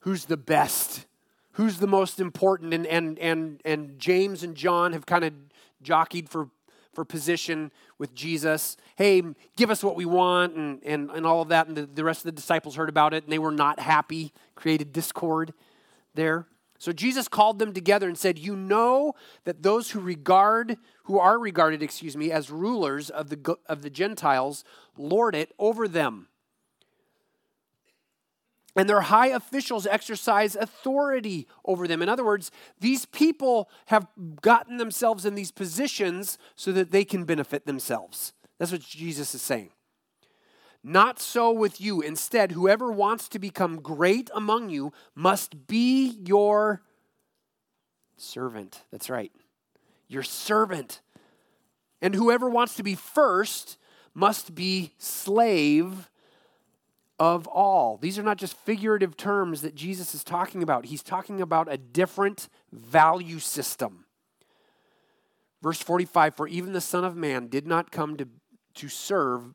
who's 0.00 0.24
the 0.26 0.36
best, 0.36 1.06
who's 1.52 1.78
the 1.78 1.86
most 1.86 2.18
important. 2.18 2.72
And, 2.72 2.86
and, 2.86 3.18
and, 3.18 3.60
and 3.64 3.98
James 3.98 4.42
and 4.42 4.54
John 4.54 4.92
have 4.92 5.04
kind 5.04 5.24
of 5.24 5.34
jockeyed 5.82 6.28
for, 6.28 6.48
for 6.94 7.04
position 7.04 7.72
with 7.98 8.14
Jesus. 8.14 8.76
Hey, 8.96 9.22
give 9.56 9.70
us 9.70 9.82
what 9.82 9.96
we 9.96 10.04
want, 10.04 10.54
and, 10.54 10.80
and, 10.84 11.10
and 11.10 11.26
all 11.26 11.42
of 11.42 11.48
that. 11.48 11.66
And 11.66 11.76
the, 11.76 11.86
the 11.86 12.04
rest 12.04 12.20
of 12.20 12.24
the 12.24 12.32
disciples 12.32 12.76
heard 12.76 12.88
about 12.88 13.14
it, 13.14 13.24
and 13.24 13.32
they 13.32 13.38
were 13.38 13.52
not 13.52 13.80
happy, 13.80 14.32
created 14.54 14.92
discord 14.92 15.52
there. 16.14 16.46
So 16.78 16.92
Jesus 16.92 17.28
called 17.28 17.58
them 17.58 17.72
together 17.72 18.08
and 18.08 18.18
said, 18.18 18.38
You 18.38 18.56
know 18.56 19.14
that 19.44 19.62
those 19.62 19.90
who 19.90 20.00
regard, 20.00 20.76
who 21.04 21.18
are 21.18 21.38
regarded, 21.38 21.82
excuse 21.82 22.16
me, 22.16 22.30
as 22.30 22.50
rulers 22.50 23.10
of 23.10 23.30
the, 23.30 23.56
of 23.66 23.82
the 23.82 23.90
Gentiles, 23.90 24.64
lord 24.96 25.34
it 25.34 25.52
over 25.58 25.88
them 25.88 26.28
and 28.76 28.88
their 28.88 29.02
high 29.02 29.28
officials 29.28 29.86
exercise 29.86 30.56
authority 30.56 31.46
over 31.64 31.86
them. 31.86 32.02
In 32.02 32.08
other 32.08 32.24
words, 32.24 32.50
these 32.80 33.06
people 33.06 33.68
have 33.86 34.08
gotten 34.40 34.78
themselves 34.78 35.24
in 35.24 35.34
these 35.34 35.52
positions 35.52 36.38
so 36.56 36.72
that 36.72 36.90
they 36.90 37.04
can 37.04 37.24
benefit 37.24 37.66
themselves. 37.66 38.32
That's 38.58 38.72
what 38.72 38.80
Jesus 38.80 39.34
is 39.34 39.42
saying. 39.42 39.70
Not 40.82 41.18
so 41.18 41.50
with 41.50 41.80
you. 41.80 42.02
Instead, 42.02 42.52
whoever 42.52 42.92
wants 42.92 43.28
to 43.30 43.38
become 43.38 43.80
great 43.80 44.30
among 44.34 44.68
you 44.68 44.92
must 45.14 45.66
be 45.66 46.18
your 46.26 46.82
servant. 48.16 48.82
That's 48.90 49.08
right. 49.08 49.32
Your 50.08 50.22
servant. 50.22 51.00
And 52.02 52.14
whoever 52.14 52.50
wants 52.50 52.76
to 52.76 52.82
be 52.82 52.94
first 52.94 53.78
must 54.12 54.54
be 54.54 54.92
slave 54.98 56.10
of 57.18 57.46
all. 57.46 57.96
These 57.96 58.18
are 58.18 58.22
not 58.22 58.38
just 58.38 58.56
figurative 58.56 59.16
terms 59.16 59.62
that 59.62 59.74
Jesus 59.74 60.14
is 60.14 60.24
talking 60.24 60.62
about. 60.62 60.86
He's 60.86 61.02
talking 61.02 61.40
about 61.40 61.72
a 61.72 61.76
different 61.76 62.48
value 62.72 63.38
system. 63.38 64.06
Verse 65.62 65.80
45 65.80 66.34
For 66.34 66.48
even 66.48 66.72
the 66.72 66.80
Son 66.80 67.04
of 67.04 67.16
Man 67.16 67.48
did 67.48 67.66
not 67.66 67.90
come 67.90 68.16
to, 68.16 68.28
to 68.74 68.88
serve, 68.88 69.54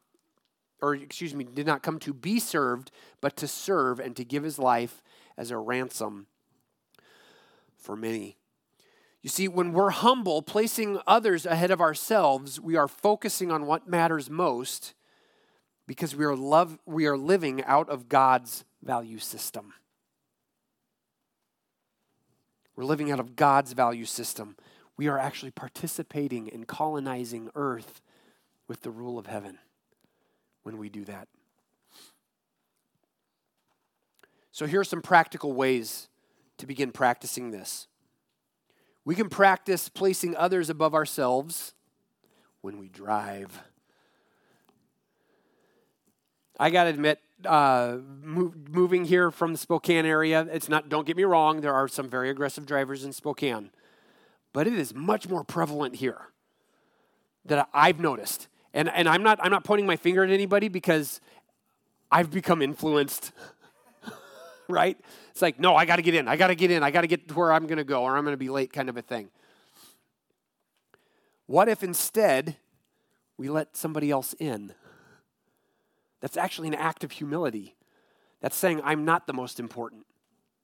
or 0.81 0.95
excuse 0.95 1.35
me, 1.35 1.43
did 1.43 1.67
not 1.67 1.83
come 1.83 1.99
to 1.99 2.13
be 2.13 2.39
served, 2.39 2.91
but 3.21 3.35
to 3.37 3.47
serve 3.47 3.99
and 3.99 4.15
to 4.15 4.23
give 4.23 4.43
his 4.43 4.57
life 4.57 5.03
as 5.37 5.51
a 5.51 5.57
ransom 5.57 6.27
for 7.77 7.95
many. 7.95 8.37
You 9.21 9.29
see, 9.29 9.49
when 9.49 9.73
we're 9.73 9.89
humble, 9.89 10.41
placing 10.41 10.99
others 11.05 11.45
ahead 11.45 11.71
of 11.71 11.81
ourselves, 11.81 12.59
we 12.59 12.77
are 12.77 12.87
focusing 12.87 13.51
on 13.51 13.65
what 13.65 13.87
matters 13.87 14.29
most 14.29 14.93
because 15.89 16.15
we 16.15 16.23
are, 16.23 16.35
love, 16.35 16.77
we 16.85 17.07
are 17.07 17.17
living 17.17 17.63
out 17.63 17.89
of 17.89 18.07
God's 18.07 18.63
value 18.83 19.17
system. 19.17 19.73
We're 22.75 22.83
living 22.83 23.09
out 23.09 23.19
of 23.19 23.35
God's 23.35 23.73
value 23.73 24.05
system. 24.05 24.55
We 24.97 25.07
are 25.07 25.17
actually 25.17 25.49
participating 25.49 26.45
in 26.45 26.65
colonizing 26.65 27.49
earth 27.55 28.01
with 28.67 28.81
the 28.81 28.91
rule 28.91 29.17
of 29.17 29.25
heaven 29.25 29.57
when 30.61 30.77
we 30.77 30.89
do 30.89 31.05
that. 31.05 31.27
So, 34.51 34.67
here 34.67 34.81
are 34.81 34.83
some 34.83 35.01
practical 35.01 35.53
ways 35.53 36.07
to 36.59 36.67
begin 36.67 36.91
practicing 36.91 37.49
this. 37.49 37.87
We 39.05 39.15
can 39.15 39.27
practice 39.27 39.89
placing 39.89 40.35
others 40.35 40.69
above 40.69 40.93
ourselves 40.93 41.73
when 42.61 42.77
we 42.77 42.89
drive. 42.89 43.63
I 46.59 46.69
got 46.69 46.83
to 46.83 46.89
admit, 46.89 47.19
uh, 47.45 47.97
move, 48.21 48.69
moving 48.69 49.05
here 49.05 49.31
from 49.31 49.53
the 49.53 49.57
Spokane 49.57 50.05
area, 50.05 50.45
it's 50.51 50.67
not, 50.67 50.89
don't 50.89 51.07
get 51.07 51.15
me 51.15 51.23
wrong, 51.23 51.61
there 51.61 51.73
are 51.73 51.87
some 51.87 52.09
very 52.09 52.29
aggressive 52.29 52.65
drivers 52.65 53.05
in 53.05 53.13
Spokane, 53.13 53.69
but 54.51 54.67
it 54.67 54.73
is 54.73 54.93
much 54.93 55.29
more 55.29 55.45
prevalent 55.45 55.95
here 55.95 56.19
that 57.45 57.69
I've 57.73 58.01
noticed. 58.01 58.49
And, 58.73 58.89
and 58.89 59.07
I'm, 59.07 59.23
not, 59.23 59.39
I'm 59.41 59.51
not 59.51 59.63
pointing 59.63 59.87
my 59.87 59.95
finger 59.95 60.23
at 60.23 60.29
anybody 60.29 60.67
because 60.67 61.21
I've 62.11 62.29
become 62.29 62.61
influenced, 62.61 63.31
right? 64.67 64.99
It's 65.31 65.41
like, 65.41 65.61
no, 65.61 65.77
I 65.77 65.85
got 65.85 65.95
to 65.95 66.01
get 66.01 66.13
in, 66.13 66.27
I 66.27 66.35
got 66.35 66.47
to 66.47 66.55
get 66.55 66.71
in, 66.71 66.83
I 66.83 66.91
got 66.91 67.01
to 67.01 67.07
get 67.07 67.29
to 67.29 67.33
where 67.35 67.53
I'm 67.53 67.67
going 67.67 67.77
to 67.77 67.85
go 67.85 68.03
or 68.03 68.17
I'm 68.17 68.25
going 68.25 68.33
to 68.33 68.37
be 68.37 68.49
late, 68.49 68.73
kind 68.73 68.89
of 68.89 68.97
a 68.97 69.01
thing. 69.01 69.29
What 71.45 71.69
if 71.69 71.83
instead 71.83 72.57
we 73.37 73.49
let 73.49 73.77
somebody 73.77 74.11
else 74.11 74.35
in? 74.39 74.73
That's 76.21 76.37
actually 76.37 76.67
an 76.69 76.75
act 76.75 77.03
of 77.03 77.11
humility. 77.11 77.75
That's 78.41 78.55
saying, 78.55 78.81
I'm 78.83 79.05
not 79.05 79.27
the 79.27 79.33
most 79.33 79.59
important. 79.59 80.05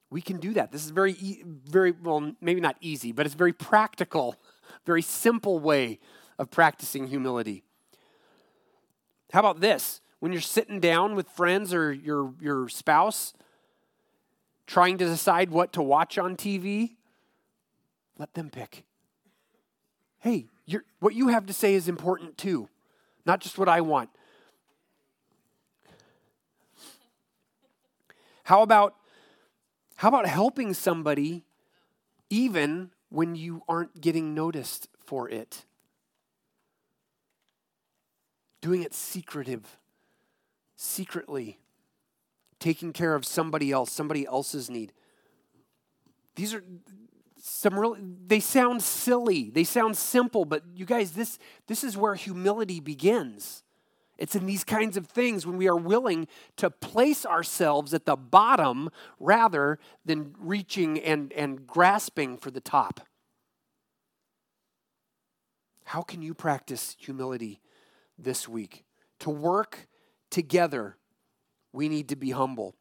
We 0.09 0.21
can 0.21 0.37
do 0.37 0.53
that. 0.53 0.71
This 0.71 0.85
is 0.85 0.91
very, 0.91 1.43
very, 1.45 1.91
well, 1.91 2.33
maybe 2.41 2.61
not 2.61 2.77
easy, 2.79 3.11
but 3.11 3.25
it's 3.25 3.35
very 3.35 3.53
practical 3.53 4.37
very 4.85 5.01
simple 5.01 5.59
way 5.59 5.99
of 6.37 6.51
practicing 6.51 7.07
humility. 7.07 7.63
How 9.31 9.39
about 9.39 9.59
this? 9.59 10.01
When 10.19 10.31
you're 10.31 10.41
sitting 10.41 10.79
down 10.79 11.15
with 11.15 11.29
friends 11.29 11.73
or 11.73 11.91
your, 11.91 12.33
your 12.39 12.69
spouse, 12.69 13.33
trying 14.65 14.97
to 14.97 15.05
decide 15.05 15.49
what 15.49 15.73
to 15.73 15.81
watch 15.81 16.17
on 16.17 16.35
TV, 16.35 16.95
let 18.17 18.33
them 18.33 18.49
pick. 18.49 18.85
Hey, 20.19 20.47
what 20.99 21.13
you 21.13 21.27
have 21.27 21.45
to 21.45 21.53
say 21.53 21.73
is 21.75 21.87
important 21.87 22.37
too, 22.37 22.69
not 23.25 23.41
just 23.41 23.57
what 23.57 23.69
I 23.69 23.81
want. 23.81 24.09
How 28.45 28.61
about 28.61 28.93
how 29.95 30.09
about 30.09 30.27
helping 30.27 30.75
somebody 30.75 31.45
even 32.29 32.91
when 33.09 33.33
you 33.33 33.63
aren't 33.67 33.99
getting 33.99 34.35
noticed 34.35 34.87
for 35.03 35.27
it? 35.27 35.65
Doing 38.61 38.83
it 38.83 38.93
secretive, 38.93 39.79
secretly, 40.75 41.57
taking 42.59 42.93
care 42.93 43.15
of 43.15 43.25
somebody 43.25 43.71
else, 43.71 43.91
somebody 43.91 44.27
else's 44.27 44.69
need. 44.69 44.93
These 46.35 46.53
are 46.53 46.63
some 47.41 47.79
real 47.79 47.97
they 48.27 48.39
sound 48.39 48.83
silly 48.83 49.51
they 49.51 49.63
sound 49.63 49.95
simple 49.95 50.45
but 50.45 50.63
you 50.73 50.83
guys 50.83 51.11
this 51.11 51.37
this 51.67 51.83
is 51.83 51.95
where 51.95 52.15
humility 52.15 52.79
begins 52.79 53.63
it's 54.17 54.35
in 54.35 54.45
these 54.45 54.63
kinds 54.63 54.95
of 54.95 55.07
things 55.07 55.45
when 55.45 55.57
we 55.57 55.67
are 55.67 55.75
willing 55.75 56.27
to 56.57 56.69
place 56.69 57.25
ourselves 57.25 57.93
at 57.93 58.05
the 58.05 58.15
bottom 58.15 58.89
rather 59.19 59.77
than 60.05 60.33
reaching 60.39 60.99
and, 60.99 61.33
and 61.33 61.67
grasping 61.67 62.37
for 62.37 62.49
the 62.49 62.61
top. 62.61 63.01
How 65.83 66.01
can 66.01 66.21
you 66.21 66.33
practice 66.33 66.95
humility 66.97 67.59
this 68.17 68.47
week? 68.47 68.85
To 69.19 69.29
work 69.29 69.87
together, 70.29 70.97
we 71.73 71.89
need 71.89 72.09
to 72.09 72.15
be 72.15 72.31
humble. 72.31 72.75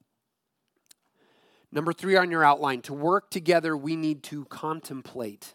Number 1.71 1.93
three 1.93 2.17
on 2.17 2.31
your 2.31 2.45
outline 2.45 2.83
to 2.83 2.95
work 2.95 3.31
together, 3.31 3.77
we 3.77 3.97
need 3.97 4.23
to 4.25 4.45
contemplate. 4.45 5.55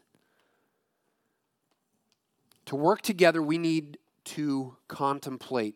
To 2.66 2.76
work 2.76 3.02
together, 3.02 3.42
we 3.42 3.58
need 3.58 3.98
to 4.30 4.76
contemplate. 4.88 5.76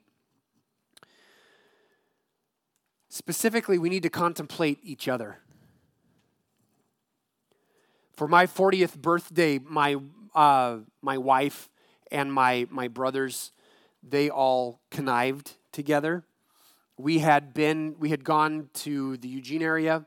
Specifically, 3.10 3.78
we 3.78 3.90
need 3.90 4.04
to 4.04 4.10
contemplate 4.10 4.80
each 4.84 5.08
other. 5.08 5.40
For 8.16 8.28
my 8.28 8.46
40th 8.46 8.98
birthday, 8.98 9.60
my, 9.60 9.98
uh, 10.36 10.78
my 11.02 11.18
wife 11.18 11.70
and 12.12 12.32
my, 12.32 12.68
my 12.70 12.88
brothers, 12.88 13.52
they 14.04 14.30
all 14.30 14.82
connived 14.92 15.54
together. 15.72 16.24
We 16.98 17.20
had 17.20 17.56
been, 17.56 17.96
we 17.98 18.10
had 18.10 18.24
gone 18.24 18.70
to 18.76 19.18
the 19.18 19.28
Eugene 19.28 19.64
area 19.64 20.06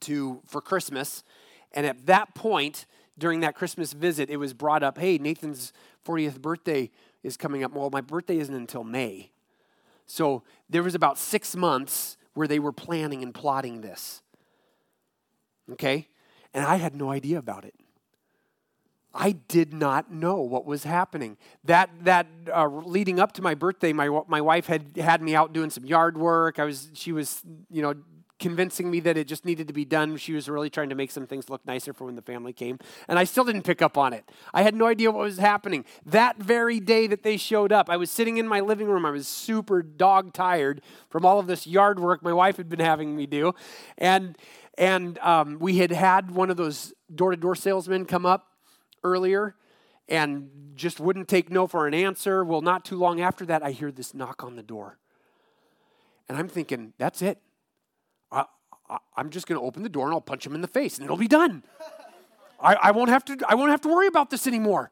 to 0.00 0.42
for 0.46 0.60
Christmas. 0.60 1.24
And 1.72 1.86
at 1.86 2.04
that 2.06 2.34
point, 2.34 2.84
during 3.16 3.40
that 3.40 3.54
Christmas 3.54 3.92
visit, 3.92 4.28
it 4.28 4.36
was 4.36 4.52
brought 4.52 4.82
up, 4.82 4.98
hey, 4.98 5.18
Nathan's 5.18 5.72
40th 6.06 6.40
birthday 6.40 6.90
is 7.24 7.36
coming 7.36 7.64
up. 7.64 7.72
Well, 7.72 7.90
my 7.90 8.00
birthday 8.00 8.38
isn't 8.38 8.54
until 8.54 8.84
May. 8.84 9.32
So 10.06 10.44
there 10.68 10.82
was 10.82 10.94
about 10.94 11.18
six 11.18 11.56
months 11.56 12.16
where 12.34 12.46
they 12.46 12.58
were 12.60 12.72
planning 12.72 13.22
and 13.22 13.34
plotting 13.34 13.80
this. 13.80 14.22
Okay? 15.72 16.08
And 16.52 16.64
I 16.64 16.76
had 16.76 16.94
no 16.94 17.10
idea 17.10 17.38
about 17.38 17.64
it. 17.64 17.74
I 19.14 19.32
did 19.32 19.72
not 19.72 20.12
know 20.12 20.40
what 20.40 20.66
was 20.66 20.82
happening. 20.82 21.36
That 21.62 21.88
that 22.02 22.26
uh, 22.52 22.66
leading 22.66 23.20
up 23.20 23.32
to 23.32 23.42
my 23.42 23.54
birthday, 23.54 23.92
my 23.92 24.08
my 24.26 24.40
wife 24.40 24.66
had 24.66 24.96
had 24.96 25.22
me 25.22 25.36
out 25.36 25.52
doing 25.52 25.70
some 25.70 25.84
yard 25.84 26.18
work. 26.18 26.58
I 26.58 26.64
was 26.64 26.90
she 26.94 27.12
was 27.12 27.40
you 27.70 27.80
know 27.80 27.94
convincing 28.38 28.90
me 28.90 29.00
that 29.00 29.16
it 29.16 29.28
just 29.28 29.44
needed 29.44 29.68
to 29.68 29.72
be 29.72 29.84
done. 29.84 30.16
She 30.16 30.32
was 30.32 30.48
really 30.48 30.70
trying 30.70 30.88
to 30.88 30.94
make 30.94 31.10
some 31.10 31.26
things 31.26 31.48
look 31.48 31.64
nicer 31.66 31.92
for 31.92 32.04
when 32.04 32.16
the 32.16 32.22
family 32.22 32.52
came. 32.52 32.78
And 33.08 33.18
I 33.18 33.24
still 33.24 33.44
didn't 33.44 33.62
pick 33.62 33.80
up 33.80 33.96
on 33.96 34.12
it. 34.12 34.28
I 34.52 34.62
had 34.62 34.74
no 34.74 34.86
idea 34.86 35.10
what 35.10 35.22
was 35.22 35.38
happening. 35.38 35.84
That 36.04 36.36
very 36.38 36.80
day 36.80 37.06
that 37.06 37.22
they 37.22 37.36
showed 37.36 37.72
up, 37.72 37.88
I 37.88 37.96
was 37.96 38.10
sitting 38.10 38.36
in 38.38 38.48
my 38.48 38.60
living 38.60 38.88
room. 38.88 39.06
I 39.06 39.10
was 39.10 39.28
super 39.28 39.82
dog 39.82 40.32
tired 40.32 40.82
from 41.08 41.24
all 41.24 41.38
of 41.38 41.46
this 41.46 41.66
yard 41.66 42.00
work 42.00 42.22
my 42.22 42.32
wife 42.32 42.56
had 42.56 42.68
been 42.68 42.80
having 42.80 43.14
me 43.14 43.26
do. 43.26 43.54
And, 43.96 44.36
and 44.76 45.18
um, 45.18 45.58
we 45.60 45.78
had 45.78 45.92
had 45.92 46.32
one 46.32 46.50
of 46.50 46.56
those 46.56 46.92
door 47.14 47.30
to 47.30 47.36
door 47.36 47.54
salesmen 47.54 48.04
come 48.04 48.26
up 48.26 48.48
earlier 49.04 49.54
and 50.08 50.50
just 50.74 51.00
wouldn't 51.00 51.28
take 51.28 51.50
no 51.50 51.66
for 51.66 51.86
an 51.86 51.94
answer. 51.94 52.44
Well, 52.44 52.60
not 52.60 52.84
too 52.84 52.96
long 52.96 53.20
after 53.20 53.46
that, 53.46 53.62
I 53.62 53.70
hear 53.70 53.92
this 53.92 54.12
knock 54.12 54.42
on 54.42 54.56
the 54.56 54.62
door. 54.62 54.98
And 56.28 56.38
I'm 56.38 56.48
thinking, 56.48 56.94
that's 56.98 57.22
it. 57.22 57.38
I'm 59.16 59.30
just 59.30 59.46
going 59.46 59.60
to 59.60 59.66
open 59.66 59.82
the 59.82 59.88
door 59.88 60.06
and 60.06 60.14
I'll 60.14 60.20
punch 60.20 60.46
him 60.46 60.54
in 60.54 60.60
the 60.60 60.68
face 60.68 60.96
and 60.96 61.04
it'll 61.04 61.16
be 61.16 61.28
done. 61.28 61.62
I, 62.60 62.74
I, 62.74 62.90
won't 62.92 63.10
have 63.10 63.24
to, 63.26 63.36
I 63.48 63.54
won't 63.54 63.70
have 63.70 63.82
to 63.82 63.88
worry 63.88 64.06
about 64.06 64.30
this 64.30 64.46
anymore. 64.46 64.90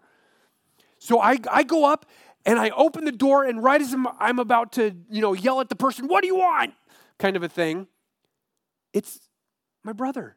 So 0.98 1.20
I, 1.20 1.38
I 1.50 1.62
go 1.62 1.84
up 1.84 2.06
and 2.44 2.58
I 2.58 2.70
open 2.70 3.04
the 3.04 3.12
door, 3.12 3.44
and 3.44 3.62
right 3.62 3.80
as 3.80 3.92
I'm, 3.92 4.06
I'm 4.18 4.38
about 4.38 4.72
to, 4.72 4.96
you 5.08 5.20
know, 5.20 5.32
yell 5.32 5.60
at 5.60 5.68
the 5.68 5.76
person, 5.76 6.08
what 6.08 6.22
do 6.22 6.26
you 6.26 6.36
want? 6.36 6.74
Kind 7.18 7.36
of 7.36 7.42
a 7.42 7.48
thing. 7.48 7.86
It's 8.92 9.20
my 9.84 9.92
brother 9.92 10.36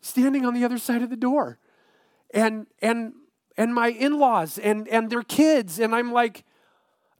standing 0.00 0.44
on 0.44 0.52
the 0.54 0.64
other 0.64 0.78
side 0.78 1.02
of 1.02 1.10
the 1.10 1.16
door. 1.16 1.58
And, 2.32 2.66
and, 2.82 3.12
and 3.56 3.72
my 3.72 3.88
in-laws 3.88 4.58
and, 4.58 4.88
and 4.88 5.10
their 5.10 5.22
kids. 5.22 5.78
And 5.78 5.94
I'm 5.94 6.12
like, 6.12 6.44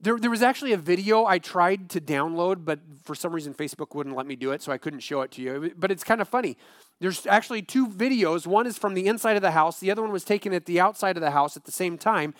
there, 0.04 0.18
there 0.18 0.30
was 0.30 0.42
actually 0.42 0.72
a 0.72 0.76
video 0.76 1.24
I 1.24 1.38
tried 1.38 1.88
to 1.90 2.00
download, 2.00 2.64
but 2.64 2.78
for 3.02 3.14
some 3.14 3.32
reason 3.32 3.54
Facebook 3.54 3.94
wouldn't 3.94 4.14
let 4.14 4.26
me 4.26 4.36
do 4.36 4.52
it, 4.52 4.62
so 4.62 4.70
I 4.70 4.78
couldn't 4.78 5.00
show 5.00 5.22
it 5.22 5.30
to 5.32 5.42
you. 5.42 5.72
But 5.76 5.90
it's 5.90 6.04
kind 6.04 6.20
of 6.20 6.28
funny. 6.28 6.58
There's 7.00 7.26
actually 7.26 7.62
two 7.62 7.88
videos. 7.88 8.46
One 8.46 8.66
is 8.66 8.76
from 8.76 8.92
the 8.92 9.06
inside 9.06 9.36
of 9.36 9.42
the 9.42 9.52
house, 9.52 9.80
the 9.80 9.90
other 9.90 10.02
one 10.02 10.12
was 10.12 10.24
taken 10.24 10.52
at 10.52 10.66
the 10.66 10.78
outside 10.78 11.16
of 11.16 11.22
the 11.22 11.30
house 11.30 11.56
at 11.56 11.64
the 11.64 11.72
same 11.72 11.96
time. 11.96 12.34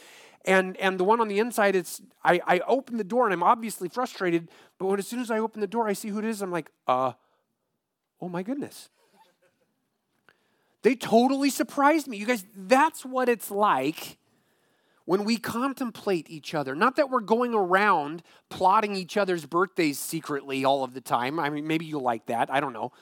And, 0.44 0.76
and 0.76 1.00
the 1.00 1.04
one 1.04 1.22
on 1.22 1.28
the 1.28 1.38
inside, 1.38 1.74
it's 1.74 2.02
I, 2.22 2.38
I 2.46 2.58
open 2.60 2.98
the 2.98 3.04
door 3.04 3.24
and 3.24 3.32
I'm 3.32 3.42
obviously 3.42 3.88
frustrated, 3.88 4.50
but 4.78 4.86
when 4.86 4.98
as 4.98 5.08
soon 5.08 5.20
as 5.20 5.30
I 5.30 5.38
open 5.38 5.62
the 5.62 5.66
door, 5.66 5.88
I 5.88 5.94
see 5.94 6.08
who 6.08 6.18
it 6.18 6.26
is. 6.26 6.42
I'm 6.42 6.50
like, 6.50 6.70
uh, 6.86 7.12
oh 8.20 8.28
my 8.28 8.42
goodness. 8.42 8.90
They 10.82 10.94
totally 10.94 11.48
surprised 11.48 12.08
me. 12.08 12.18
You 12.18 12.26
guys, 12.26 12.44
that's 12.54 13.06
what 13.06 13.30
it's 13.30 13.50
like 13.50 14.18
when 15.04 15.24
we 15.24 15.36
contemplate 15.36 16.30
each 16.30 16.54
other. 16.54 16.74
Not 16.74 16.96
that 16.96 17.10
we're 17.10 17.20
going 17.20 17.54
around 17.54 18.22
plotting 18.48 18.96
each 18.96 19.16
other's 19.16 19.46
birthdays 19.46 19.98
secretly 19.98 20.64
all 20.64 20.82
of 20.82 20.94
the 20.94 21.00
time. 21.00 21.38
I 21.38 21.50
mean, 21.50 21.66
maybe 21.66 21.84
you 21.84 21.98
like 21.98 22.26
that. 22.26 22.50
I 22.50 22.60
don't 22.60 22.72
know. 22.72 22.92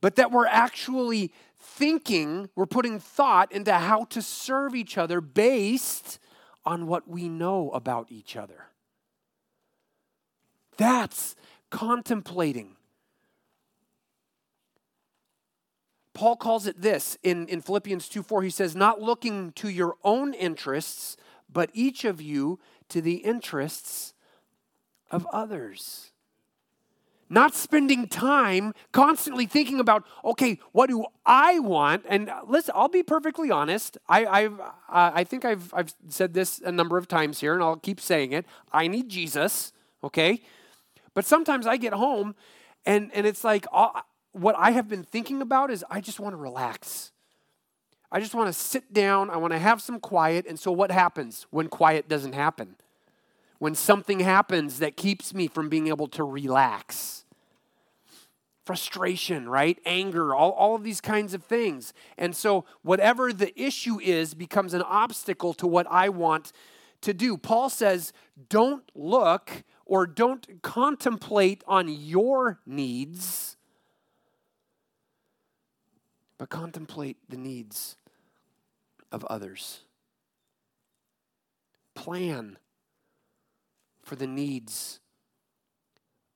But 0.00 0.16
that 0.16 0.30
we're 0.30 0.46
actually 0.46 1.32
thinking, 1.58 2.48
we're 2.54 2.66
putting 2.66 2.98
thought 2.98 3.52
into 3.52 3.72
how 3.72 4.04
to 4.06 4.20
serve 4.22 4.74
each 4.74 4.98
other 4.98 5.20
based 5.20 6.18
on 6.64 6.86
what 6.86 7.08
we 7.08 7.28
know 7.28 7.70
about 7.70 8.10
each 8.10 8.36
other. 8.36 8.66
That's 10.76 11.36
contemplating. 11.70 12.76
Paul 16.14 16.36
calls 16.36 16.66
it 16.66 16.80
this 16.80 17.18
in, 17.22 17.48
in 17.48 17.60
Philippians 17.60 18.08
2 18.08 18.22
4. 18.22 18.42
He 18.42 18.50
says, 18.50 18.74
Not 18.74 19.02
looking 19.02 19.52
to 19.52 19.68
your 19.68 19.96
own 20.04 20.32
interests, 20.32 21.16
but 21.52 21.70
each 21.74 22.04
of 22.04 22.22
you 22.22 22.60
to 22.88 23.02
the 23.02 23.16
interests 23.16 24.14
of 25.10 25.26
others. 25.32 26.12
Not 27.28 27.54
spending 27.54 28.06
time 28.06 28.74
constantly 28.92 29.46
thinking 29.46 29.80
about, 29.80 30.04
okay, 30.24 30.58
what 30.72 30.88
do 30.88 31.06
I 31.24 31.58
want? 31.58 32.04
And 32.08 32.30
listen, 32.46 32.74
I'll 32.76 32.88
be 32.88 33.02
perfectly 33.02 33.50
honest. 33.50 33.98
I, 34.08 34.26
I've, 34.26 34.60
uh, 34.60 34.66
I 34.88 35.24
think 35.24 35.44
I've, 35.44 35.72
I've 35.74 35.94
said 36.08 36.34
this 36.34 36.60
a 36.60 36.70
number 36.70 36.96
of 36.96 37.08
times 37.08 37.40
here, 37.40 37.54
and 37.54 37.62
I'll 37.62 37.76
keep 37.76 37.98
saying 37.98 38.32
it. 38.32 38.46
I 38.72 38.86
need 38.86 39.08
Jesus, 39.08 39.72
okay? 40.04 40.42
But 41.14 41.24
sometimes 41.24 41.66
I 41.66 41.76
get 41.76 41.94
home 41.94 42.36
and, 42.86 43.10
and 43.14 43.26
it's 43.26 43.42
like, 43.42 43.66
uh, 43.72 44.02
what 44.34 44.56
I 44.58 44.72
have 44.72 44.88
been 44.88 45.04
thinking 45.04 45.40
about 45.40 45.70
is 45.70 45.84
I 45.88 46.00
just 46.00 46.20
want 46.20 46.32
to 46.32 46.36
relax. 46.36 47.12
I 48.10 48.20
just 48.20 48.34
want 48.34 48.48
to 48.48 48.52
sit 48.52 48.92
down. 48.92 49.30
I 49.30 49.36
want 49.36 49.52
to 49.52 49.58
have 49.58 49.80
some 49.80 50.00
quiet. 50.00 50.46
And 50.46 50.58
so, 50.58 50.70
what 50.72 50.90
happens 50.90 51.46
when 51.50 51.68
quiet 51.68 52.08
doesn't 52.08 52.34
happen? 52.34 52.76
When 53.58 53.74
something 53.74 54.20
happens 54.20 54.80
that 54.80 54.96
keeps 54.96 55.32
me 55.32 55.46
from 55.46 55.68
being 55.68 55.86
able 55.86 56.08
to 56.08 56.24
relax? 56.24 57.24
Frustration, 58.64 59.48
right? 59.48 59.78
Anger, 59.86 60.34
all, 60.34 60.50
all 60.52 60.74
of 60.74 60.82
these 60.82 61.00
kinds 61.00 61.32
of 61.32 61.44
things. 61.44 61.94
And 62.18 62.34
so, 62.34 62.64
whatever 62.82 63.32
the 63.32 63.58
issue 63.60 64.00
is 64.00 64.34
becomes 64.34 64.74
an 64.74 64.82
obstacle 64.82 65.54
to 65.54 65.66
what 65.66 65.86
I 65.88 66.08
want 66.08 66.52
to 67.02 67.14
do. 67.14 67.36
Paul 67.36 67.70
says, 67.70 68.12
don't 68.48 68.90
look 68.94 69.62
or 69.86 70.06
don't 70.06 70.62
contemplate 70.62 71.62
on 71.68 71.88
your 71.88 72.58
needs 72.66 73.56
but 76.44 76.50
contemplate 76.50 77.16
the 77.26 77.38
needs 77.38 77.96
of 79.10 79.24
others. 79.30 79.80
Plan 81.94 82.58
for 84.02 84.14
the 84.14 84.26
needs 84.26 85.00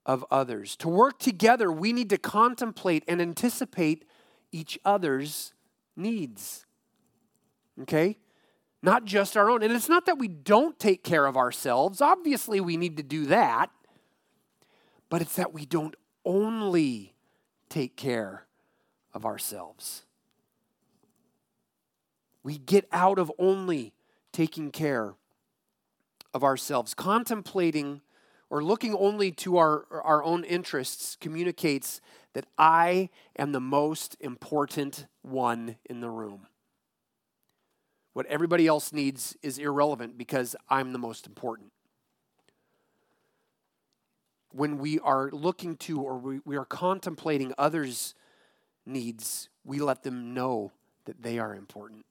of 0.06 0.24
others. 0.30 0.76
To 0.76 0.88
work 0.88 1.18
together, 1.18 1.70
we 1.70 1.92
need 1.92 2.08
to 2.08 2.16
contemplate 2.16 3.04
and 3.06 3.20
anticipate 3.20 4.06
each 4.50 4.78
other's 4.82 5.52
needs. 5.94 6.64
Okay? 7.82 8.16
Not 8.82 9.04
just 9.04 9.36
our 9.36 9.50
own. 9.50 9.62
And 9.62 9.74
it's 9.74 9.90
not 9.90 10.06
that 10.06 10.16
we 10.16 10.28
don't 10.28 10.78
take 10.78 11.04
care 11.04 11.26
of 11.26 11.36
ourselves. 11.36 12.00
Obviously, 12.00 12.62
we 12.62 12.78
need 12.78 12.96
to 12.96 13.02
do 13.02 13.26
that. 13.26 13.68
But 15.10 15.20
it's 15.20 15.36
that 15.36 15.52
we 15.52 15.66
don't 15.66 15.96
only 16.24 17.14
take 17.68 17.94
care 17.94 18.47
of 19.14 19.24
ourselves. 19.24 20.04
We 22.42 22.58
get 22.58 22.88
out 22.92 23.18
of 23.18 23.32
only 23.38 23.92
taking 24.32 24.70
care 24.70 25.14
of 26.32 26.44
ourselves. 26.44 26.94
Contemplating 26.94 28.00
or 28.50 28.62
looking 28.62 28.94
only 28.94 29.30
to 29.32 29.58
our, 29.58 29.84
our 29.90 30.24
own 30.24 30.44
interests 30.44 31.16
communicates 31.20 32.00
that 32.32 32.46
I 32.56 33.10
am 33.36 33.52
the 33.52 33.60
most 33.60 34.16
important 34.20 35.06
one 35.22 35.76
in 35.84 36.00
the 36.00 36.08
room. 36.08 36.46
What 38.12 38.26
everybody 38.26 38.66
else 38.66 38.92
needs 38.92 39.36
is 39.42 39.58
irrelevant 39.58 40.16
because 40.16 40.56
I'm 40.68 40.92
the 40.92 40.98
most 40.98 41.26
important. 41.26 41.72
When 44.50 44.78
we 44.78 44.98
are 45.00 45.30
looking 45.30 45.76
to 45.78 46.00
or 46.00 46.18
we, 46.18 46.40
we 46.44 46.56
are 46.56 46.64
contemplating 46.64 47.52
others' 47.58 48.14
needs, 48.88 49.48
we 49.64 49.78
let 49.78 50.02
them 50.02 50.34
know 50.34 50.72
that 51.04 51.22
they 51.22 51.38
are 51.38 51.54
important. 51.54 52.04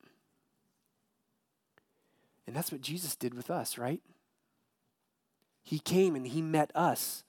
And 2.45 2.55
that's 2.55 2.71
what 2.71 2.81
Jesus 2.81 3.15
did 3.15 3.33
with 3.33 3.51
us, 3.51 3.77
right? 3.77 4.01
He 5.63 5.79
came 5.79 6.15
and 6.15 6.25
he 6.25 6.41
met 6.41 6.71
us 6.73 7.25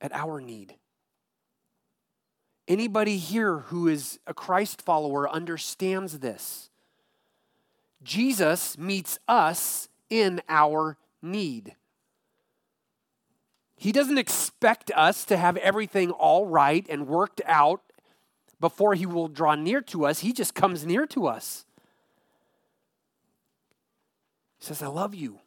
at 0.00 0.12
our 0.12 0.40
need. 0.40 0.76
Anybody 2.68 3.16
here 3.16 3.58
who 3.58 3.88
is 3.88 4.18
a 4.26 4.34
Christ 4.34 4.82
follower 4.82 5.28
understands 5.28 6.20
this. 6.20 6.70
Jesus 8.02 8.76
meets 8.78 9.18
us 9.26 9.88
in 10.10 10.40
our 10.48 10.96
need. 11.22 11.74
He 13.76 13.92
doesn't 13.92 14.18
expect 14.18 14.90
us 14.94 15.24
to 15.26 15.36
have 15.36 15.56
everything 15.58 16.10
all 16.10 16.46
right 16.46 16.86
and 16.88 17.06
worked 17.06 17.42
out 17.46 17.82
before 18.60 18.94
he 18.94 19.06
will 19.06 19.28
draw 19.28 19.54
near 19.54 19.80
to 19.82 20.06
us. 20.06 20.20
He 20.20 20.32
just 20.32 20.54
comes 20.54 20.86
near 20.86 21.06
to 21.08 21.26
us. 21.26 21.64
He 24.58 24.66
says, 24.66 24.82
I 24.82 24.86
love 24.86 25.14
you. 25.14 25.40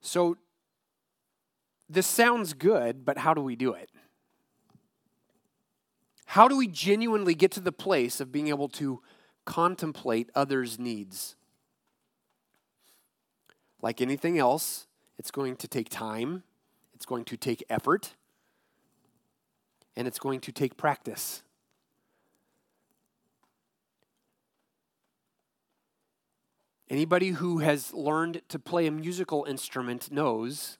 So, 0.00 0.36
this 1.88 2.06
sounds 2.06 2.52
good, 2.52 3.04
but 3.04 3.18
how 3.18 3.34
do 3.34 3.40
we 3.40 3.56
do 3.56 3.72
it? 3.72 3.90
How 6.26 6.48
do 6.48 6.56
we 6.56 6.66
genuinely 6.66 7.34
get 7.34 7.50
to 7.52 7.60
the 7.60 7.72
place 7.72 8.20
of 8.20 8.30
being 8.30 8.48
able 8.48 8.68
to 8.70 9.00
contemplate 9.44 10.30
others' 10.34 10.78
needs? 10.78 11.36
Like 13.80 14.00
anything 14.00 14.38
else, 14.38 14.86
it's 15.18 15.30
going 15.30 15.56
to 15.56 15.68
take 15.68 15.88
time, 15.88 16.42
it's 16.94 17.06
going 17.06 17.24
to 17.24 17.36
take 17.36 17.64
effort, 17.70 18.14
and 19.96 20.06
it's 20.06 20.18
going 20.18 20.40
to 20.40 20.52
take 20.52 20.76
practice. 20.76 21.42
Anybody 26.90 27.30
who 27.30 27.58
has 27.58 27.94
learned 27.94 28.42
to 28.48 28.58
play 28.58 28.86
a 28.86 28.90
musical 28.90 29.44
instrument 29.48 30.12
knows 30.12 30.78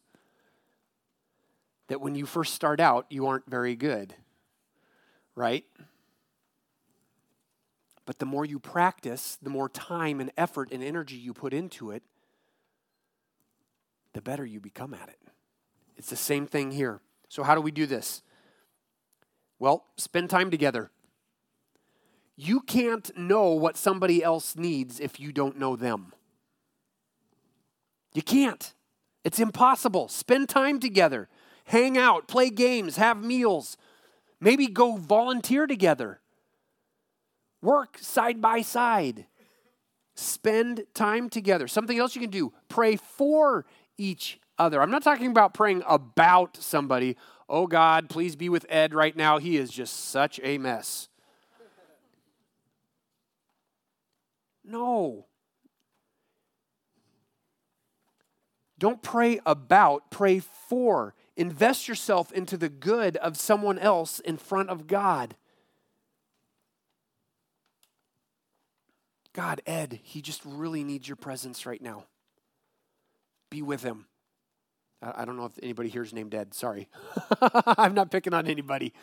that 1.89 2.01
when 2.01 2.15
you 2.15 2.27
first 2.27 2.55
start 2.55 2.81
out, 2.81 3.07
you 3.11 3.27
aren't 3.27 3.49
very 3.49 3.75
good, 3.75 4.15
right? 5.35 5.65
But 8.07 8.19
the 8.19 8.27
more 8.27 8.45
you 8.45 8.59
practice, 8.59 9.39
the 9.41 9.51
more 9.51 9.69
time 9.69 10.21
and 10.21 10.31
effort 10.37 10.71
and 10.73 10.83
energy 10.83 11.17
you 11.17 11.33
put 11.33 11.55
into 11.55 11.91
it, 11.91 12.03
the 14.15 14.23
better 14.23 14.47
you 14.47 14.61
become 14.61 14.95
at 14.95 15.09
it. 15.09 15.19
It's 15.97 16.09
the 16.09 16.17
same 16.17 16.47
thing 16.47 16.71
here. 16.71 17.01
So, 17.29 17.43
how 17.43 17.55
do 17.55 17.61
we 17.61 17.71
do 17.71 17.85
this? 17.87 18.23
Well, 19.59 19.85
spend 19.97 20.31
time 20.31 20.51
together. 20.51 20.91
You 22.37 22.61
can't 22.61 23.17
know 23.17 23.51
what 23.51 23.77
somebody 23.77 24.23
else 24.23 24.57
needs 24.57 24.99
if 24.99 25.21
you 25.21 25.33
don't 25.33 25.59
know 25.59 25.77
them. 25.77 26.13
You 28.13 28.23
can't. 28.23 28.73
It's 29.25 29.39
impossible. 29.39 30.09
Spend 30.09 30.49
time 30.49 30.81
together, 30.81 31.29
hang 31.67 31.97
out, 31.97 32.29
play 32.29 32.51
games, 32.51 32.97
have 32.97 33.23
meals, 33.23 33.77
maybe 34.41 34.67
go 34.67 34.97
volunteer 34.97 35.67
together, 35.67 36.21
work 37.63 37.99
side 37.99 38.41
by 38.41 38.63
side. 38.63 39.27
Spend 40.17 40.85
time 40.95 41.29
together. 41.29 41.67
Something 41.67 41.99
else 41.99 42.15
you 42.15 42.21
can 42.21 42.31
do 42.31 42.53
pray 42.69 42.95
for 42.95 43.67
each 43.99 44.41
other. 44.59 44.81
I'm 44.81 44.91
not 44.91 45.03
talking 45.03 45.31
about 45.31 45.55
praying 45.55 45.83
about 45.87 46.57
somebody. 46.57 47.17
Oh 47.49 47.67
God, 47.67 48.09
please 48.09 48.37
be 48.37 48.49
with 48.49 48.67
Ed 48.69 48.95
right 48.95 49.17
now. 49.17 49.39
He 49.39 49.57
is 49.57 49.71
just 49.71 50.09
such 50.11 50.41
a 50.43 50.59
mess. 50.59 51.09
No. 54.65 55.27
Don't 58.79 59.03
pray 59.03 59.41
about, 59.47 60.11
pray 60.11 60.41
for. 60.41 61.15
Invest 61.37 61.89
yourself 61.89 62.33
into 62.33 62.57
the 62.57 62.69
good 62.69 63.17
of 63.17 63.37
someone 63.37 63.79
else 63.79 64.21
in 64.21 64.37
front 64.37 64.71
of 64.71 64.87
God. 64.87 65.37
God, 69.33 69.61
Ed, 69.67 70.01
he 70.03 70.23
just 70.23 70.43
really 70.45 70.85
needs 70.85 71.09
your 71.09 71.17
presence 71.17 71.67
right 71.67 71.83
now. 71.83 72.05
Be 73.51 73.63
with 73.63 73.83
him. 73.83 74.07
I 75.03 75.25
don't 75.25 75.37
know 75.37 75.45
if 75.45 75.53
anybody 75.63 75.91
here 75.91 76.03
is 76.03 76.15
named 76.15 76.35
Ed. 76.35 76.55
Sorry. 76.55 76.89
I'm 77.41 77.95
not 77.95 78.11
picking 78.11 78.33
on 78.33 78.47
anybody. 78.47 78.95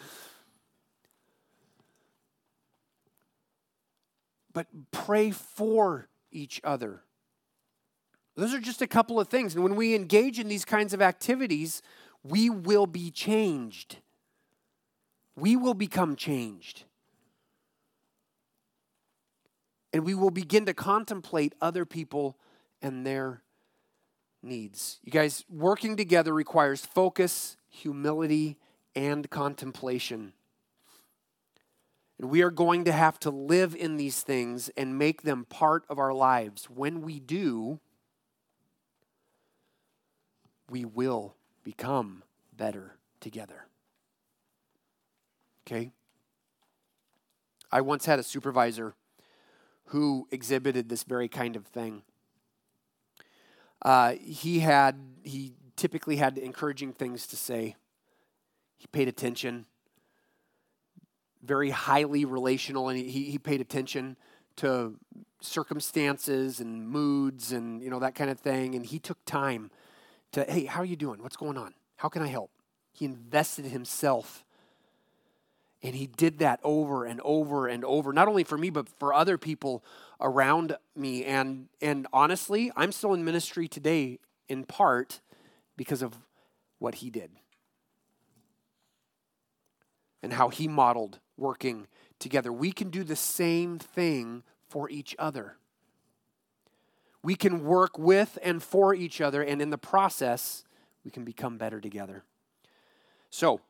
but 4.54 4.68
pray 4.92 5.32
for 5.32 6.08
each 6.32 6.62
other. 6.64 7.02
Those 8.36 8.54
are 8.54 8.60
just 8.60 8.82
a 8.82 8.88
couple 8.88 9.20
of 9.20 9.28
things. 9.28 9.56
And 9.56 9.64
when 9.64 9.76
we 9.76 9.94
engage 9.94 10.40
in 10.40 10.48
these 10.48 10.66
kinds 10.66 10.94
of 10.94 11.02
activities, 11.02 11.82
we 12.24 12.50
will 12.50 12.88
be 12.88 13.12
changed. 13.12 13.98
We 15.36 15.56
will 15.56 15.74
become 15.74 16.16
changed. 16.16 16.84
And 19.94 20.06
we 20.06 20.14
will 20.14 20.32
begin 20.32 20.66
to 20.68 20.74
contemplate 20.74 21.54
other 21.60 21.86
people 21.86 22.38
and 22.82 23.06
their 23.06 23.44
needs. 24.44 25.00
You 25.04 25.12
guys, 25.12 25.46
working 25.50 25.96
together 25.96 26.34
requires 26.34 26.86
focus, 26.86 27.58
humility, 27.70 28.58
and 28.96 29.30
contemplation. 29.30 30.34
And 32.20 32.30
we 32.30 32.42
are 32.42 32.52
going 32.52 32.86
to 32.86 32.92
have 32.92 33.20
to 33.22 33.30
live 33.30 33.76
in 33.76 33.98
these 33.98 34.22
things 34.22 34.70
and 34.78 34.98
make 34.98 35.24
them 35.24 35.46
part 35.46 35.84
of 35.90 35.98
our 35.98 36.14
lives. 36.14 36.66
When 36.66 37.02
we 37.02 37.20
do, 37.20 37.80
we 40.70 40.86
will 40.86 41.36
become 41.64 42.24
better 42.56 42.98
together. 43.20 43.66
Okay? 45.68 45.92
I 47.72 47.82
once 47.82 48.06
had 48.06 48.20
a 48.20 48.24
supervisor 48.24 48.94
who 49.86 50.28
exhibited 50.32 50.90
this 50.90 51.04
very 51.04 51.28
kind 51.28 51.56
of 51.56 51.66
thing. 51.66 52.04
Uh, 53.82 54.14
he 54.22 54.60
had, 54.60 54.96
he 55.24 55.54
typically 55.76 56.18
had 56.18 56.38
encouraging 56.38 56.94
things 56.94 57.28
to 57.28 57.36
say. 57.36 57.76
He 58.78 58.88
paid 58.88 59.08
attention 59.08 59.66
very 61.44 61.72
highly 61.72 62.26
relational, 62.26 62.90
and 62.90 63.00
he, 63.00 63.24
he 63.26 63.38
paid 63.38 63.62
attention 63.62 64.18
to 64.58 64.96
circumstances 65.42 66.60
and 66.60 66.88
moods 66.88 67.52
and 67.52 67.82
you 67.82 67.90
know 67.90 68.00
that 68.00 68.14
kind 68.16 68.30
of 68.30 68.40
thing. 68.40 68.76
And 68.76 68.86
he 68.86 69.00
took 69.00 69.18
time 69.26 69.72
to, 70.34 70.44
hey, 70.44 70.66
how 70.66 70.82
are 70.82 70.86
you 70.86 70.96
doing? 70.96 71.22
What's 71.22 71.38
going 71.38 71.58
on? 71.58 71.74
How 71.98 72.10
can 72.10 72.22
I 72.22 72.28
help? 72.28 72.52
He 72.94 73.06
invested 73.06 73.66
himself. 73.66 74.46
And 75.84 75.96
he 75.96 76.06
did 76.06 76.38
that 76.40 76.60
over 76.64 77.06
and 77.06 77.20
over 77.24 77.68
and 77.68 77.84
over, 77.84 78.14
not 78.14 78.28
only 78.28 78.44
for 78.44 78.56
me, 78.56 78.70
but 78.70 78.88
for 79.00 79.16
other 79.16 79.40
people 79.40 79.84
around 80.22 80.78
me. 80.96 81.26
And, 81.26 81.68
and 81.82 82.08
honestly, 82.14 82.72
I'm 82.76 82.92
still 82.92 83.14
in 83.14 83.26
ministry 83.26 83.68
today 83.68 84.20
in 84.48 84.64
part 84.64 85.22
because 85.76 86.02
of 86.02 86.18
what 86.80 86.96
he 86.96 87.10
did. 87.10 87.32
and 90.24 90.34
how 90.34 90.50
he 90.50 90.68
modeled 90.68 91.20
working 91.38 91.88
together. 92.20 92.52
We 92.52 92.72
can 92.72 92.90
do 92.90 93.04
the 93.04 93.16
same 93.16 93.80
thing 93.80 94.44
for 94.68 94.90
each 94.90 95.16
other. 95.18 95.58
We 97.24 97.36
can 97.36 97.64
work 97.64 97.98
with 97.98 98.38
and 98.44 98.62
for 98.62 98.96
each 98.96 99.22
other, 99.22 99.42
and 99.42 99.62
in 99.62 99.70
the 99.70 99.78
process, 99.78 100.64
we 101.04 101.12
can 101.12 101.24
become 101.24 101.58
better 101.58 101.80
together. 101.80 102.24
So, 103.30 103.62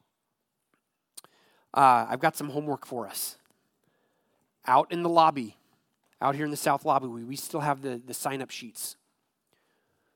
uh, 1.73 2.05
I've 2.09 2.19
got 2.19 2.35
some 2.35 2.49
homework 2.49 2.85
for 2.85 3.07
us. 3.07 3.37
Out 4.67 4.91
in 4.91 5.03
the 5.03 5.09
lobby, 5.09 5.57
out 6.21 6.35
here 6.35 6.45
in 6.45 6.51
the 6.51 6.57
south 6.57 6.85
lobby, 6.85 7.07
we, 7.07 7.23
we 7.23 7.35
still 7.35 7.61
have 7.61 7.81
the, 7.81 8.01
the 8.05 8.13
sign 8.13 8.41
up 8.41 8.51
sheets 8.51 8.95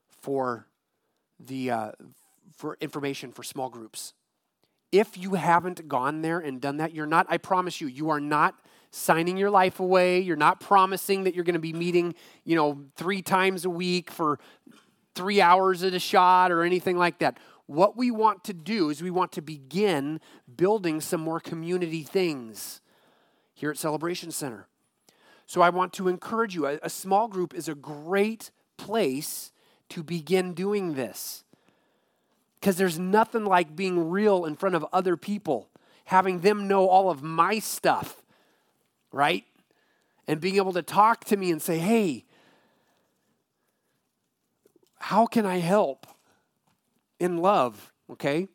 for 0.08 0.66
the 1.38 1.70
uh, 1.70 1.92
for 2.56 2.76
information 2.80 3.32
for 3.32 3.42
small 3.42 3.68
groups. 3.68 4.14
If 4.92 5.18
you 5.18 5.34
haven't 5.34 5.88
gone 5.88 6.22
there 6.22 6.38
and 6.38 6.60
done 6.60 6.78
that, 6.78 6.94
you're 6.94 7.06
not, 7.06 7.26
I 7.28 7.38
promise 7.38 7.80
you, 7.80 7.88
you 7.88 8.08
are 8.10 8.20
not 8.20 8.54
signing 8.90 9.36
your 9.36 9.50
life 9.50 9.80
away. 9.80 10.20
You're 10.20 10.36
not 10.36 10.60
promising 10.60 11.24
that 11.24 11.34
you're 11.34 11.44
going 11.44 11.54
to 11.54 11.60
be 11.60 11.72
meeting, 11.72 12.14
you 12.44 12.56
know, 12.56 12.84
three 12.96 13.20
times 13.20 13.64
a 13.64 13.70
week 13.70 14.10
for 14.10 14.38
three 15.14 15.40
hours 15.40 15.82
at 15.82 15.92
a 15.92 15.98
shot 15.98 16.50
or 16.52 16.62
anything 16.62 16.96
like 16.96 17.18
that. 17.18 17.38
What 17.66 17.96
we 17.96 18.10
want 18.10 18.44
to 18.44 18.54
do 18.54 18.90
is 18.90 19.02
we 19.02 19.10
want 19.10 19.32
to 19.32 19.42
begin 19.42 20.20
building 20.56 21.00
some 21.00 21.20
more 21.20 21.40
community 21.40 22.04
things 22.04 22.80
here 23.54 23.70
at 23.70 23.76
Celebration 23.76 24.30
Center. 24.30 24.68
So 25.46 25.62
I 25.62 25.70
want 25.70 25.92
to 25.94 26.08
encourage 26.08 26.54
you. 26.54 26.66
A, 26.66 26.78
a 26.82 26.90
small 26.90 27.28
group 27.28 27.54
is 27.54 27.68
a 27.68 27.74
great 27.74 28.50
place 28.76 29.52
to 29.90 30.02
begin 30.02 30.52
doing 30.52 30.94
this. 30.94 31.44
Because 32.60 32.76
there's 32.76 32.98
nothing 32.98 33.44
like 33.44 33.76
being 33.76 34.10
real 34.10 34.44
in 34.44 34.56
front 34.56 34.74
of 34.74 34.84
other 34.92 35.16
people, 35.16 35.68
having 36.06 36.40
them 36.40 36.66
know 36.66 36.88
all 36.88 37.10
of 37.10 37.22
my 37.22 37.60
stuff, 37.60 38.22
right? 39.12 39.44
And 40.26 40.40
being 40.40 40.56
able 40.56 40.72
to 40.72 40.82
talk 40.82 41.24
to 41.26 41.36
me 41.36 41.52
and 41.52 41.62
say, 41.62 41.78
hey, 41.78 42.24
how 44.98 45.26
can 45.26 45.46
I 45.46 45.58
help 45.58 46.06
in 47.20 47.38
love? 47.38 47.92
Okay? 48.10 48.48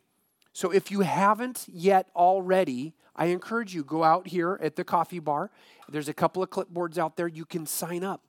So 0.54 0.72
if 0.72 0.92
you 0.92 1.02
haven't 1.02 1.66
yet 1.72 2.10
already, 2.16 2.94
I 3.16 3.28
encourage 3.28 3.74
you 3.74 3.84
go 3.84 4.04
out 4.04 4.28
here 4.28 4.60
at 4.62 4.76
the 4.76 4.84
coffee 4.84 5.20
bar. 5.20 5.52
There's 5.90 6.10
a 6.10 6.14
couple 6.14 6.44
of 6.44 6.50
clipboards 6.50 6.98
out 6.98 7.16
there 7.18 7.28
you 7.28 7.46
can 7.46 7.66
sign 7.66 8.04
up. 8.04 8.22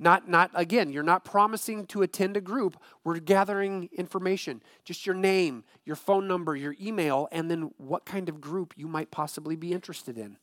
Not, 0.00 0.28
not 0.28 0.52
again, 0.54 0.92
you're 0.92 1.02
not 1.02 1.24
promising 1.24 1.84
to 1.86 2.02
attend 2.02 2.36
a 2.36 2.40
group. 2.40 2.76
We're 3.02 3.18
gathering 3.18 3.88
information, 3.96 4.62
just 4.84 5.04
your 5.04 5.16
name, 5.16 5.64
your 5.84 5.96
phone 5.96 6.28
number, 6.28 6.54
your 6.54 6.76
email, 6.80 7.26
and 7.32 7.50
then 7.50 7.72
what 7.78 8.04
kind 8.06 8.28
of 8.28 8.40
group 8.40 8.74
you 8.76 8.86
might 8.86 9.10
possibly 9.10 9.56
be 9.56 9.72
interested 9.72 10.16
in. 10.16 10.36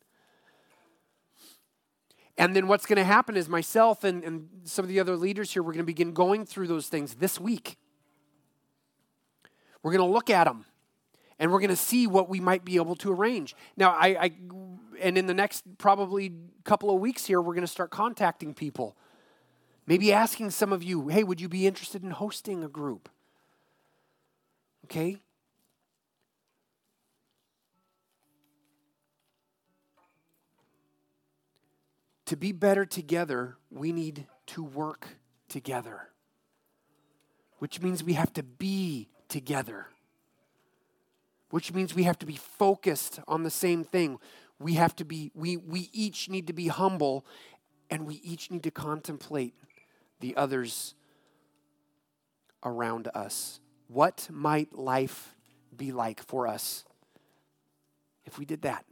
And 2.38 2.54
then 2.54 2.68
what's 2.68 2.86
going 2.86 2.98
to 2.98 3.06
happen 3.06 3.38
is 3.38 3.48
myself 3.48 4.04
and, 4.04 4.26
and 4.26 4.50
some 4.66 4.84
of 4.84 4.90
the 4.90 5.00
other 5.00 5.16
leaders 5.16 5.54
here, 5.54 5.64
we're 5.64 5.72
going 5.72 5.78
to 5.78 5.86
begin 5.86 6.12
going 6.12 6.46
through 6.46 6.68
those 6.68 6.90
things 6.90 7.16
this 7.16 7.40
week. 7.40 7.78
We're 9.84 9.94
going 9.94 10.06
to 10.06 10.14
look 10.14 10.30
at 10.30 10.44
them 10.44 10.66
and 11.40 11.52
we're 11.52 11.60
going 11.60 11.70
to 11.70 11.76
see 11.76 12.08
what 12.08 12.30
we 12.30 12.40
might 12.40 12.64
be 12.64 12.76
able 12.76 12.96
to 12.98 13.12
arrange. 13.12 13.56
Now, 13.78 13.92
I, 13.92 14.08
I 14.08 14.32
and 15.02 15.18
in 15.18 15.26
the 15.26 15.34
next 15.34 15.64
probably 15.78 16.34
couple 16.64 16.90
of 16.90 17.00
weeks 17.00 17.26
here, 17.26 17.42
we're 17.42 17.54
going 17.54 17.66
to 17.66 17.72
start 17.72 17.92
contacting 17.92 18.54
people 18.54 18.96
Maybe 19.88 20.12
asking 20.12 20.50
some 20.50 20.74
of 20.74 20.84
you, 20.84 21.10
hey, 21.10 21.24
would 21.24 21.40
you 21.40 21.48
be 21.48 21.68
interested 21.68 22.04
in 22.04 22.12
hosting 22.12 22.64
a 22.64 22.68
group? 22.68 23.08
Okay? 24.86 25.18
To 32.26 32.36
be 32.36 32.52
better 32.52 32.86
together, 32.86 33.58
we 33.70 33.92
need 33.92 34.26
to 34.48 34.64
work 34.64 35.08
together, 35.48 36.10
which 37.60 37.80
means 37.82 38.04
we 38.04 38.14
have 38.14 38.34
to 38.34 38.44
be 38.44 39.10
together, 39.28 39.88
which 41.50 41.74
means 41.74 41.94
we 41.94 42.04
have 42.04 42.20
to 42.20 42.26
be 42.26 42.36
focused 42.36 43.20
on 43.28 43.44
the 43.44 43.50
same 43.50 43.84
thing. 43.84 44.18
We 44.60 44.74
have 44.74 44.96
to 44.98 45.06
be, 45.06 45.32
we, 45.34 45.58
we 45.58 45.90
each 45.94 46.30
need 46.30 46.48
to 46.48 46.54
be 46.54 46.68
humble 46.68 47.26
and 47.90 48.08
we 48.08 48.16
each 48.16 48.50
need 48.50 48.64
to 48.64 48.72
contemplate 48.72 49.54
the 50.20 50.36
others 50.36 50.96
around 52.64 53.10
us. 53.14 53.60
What 53.88 54.28
might 54.32 54.74
life 54.74 55.36
be 55.76 55.92
like 55.92 56.26
for 56.26 56.48
us 56.48 56.84
if 58.26 58.40
we 58.40 58.46
did 58.46 58.64
that? 58.64 58.86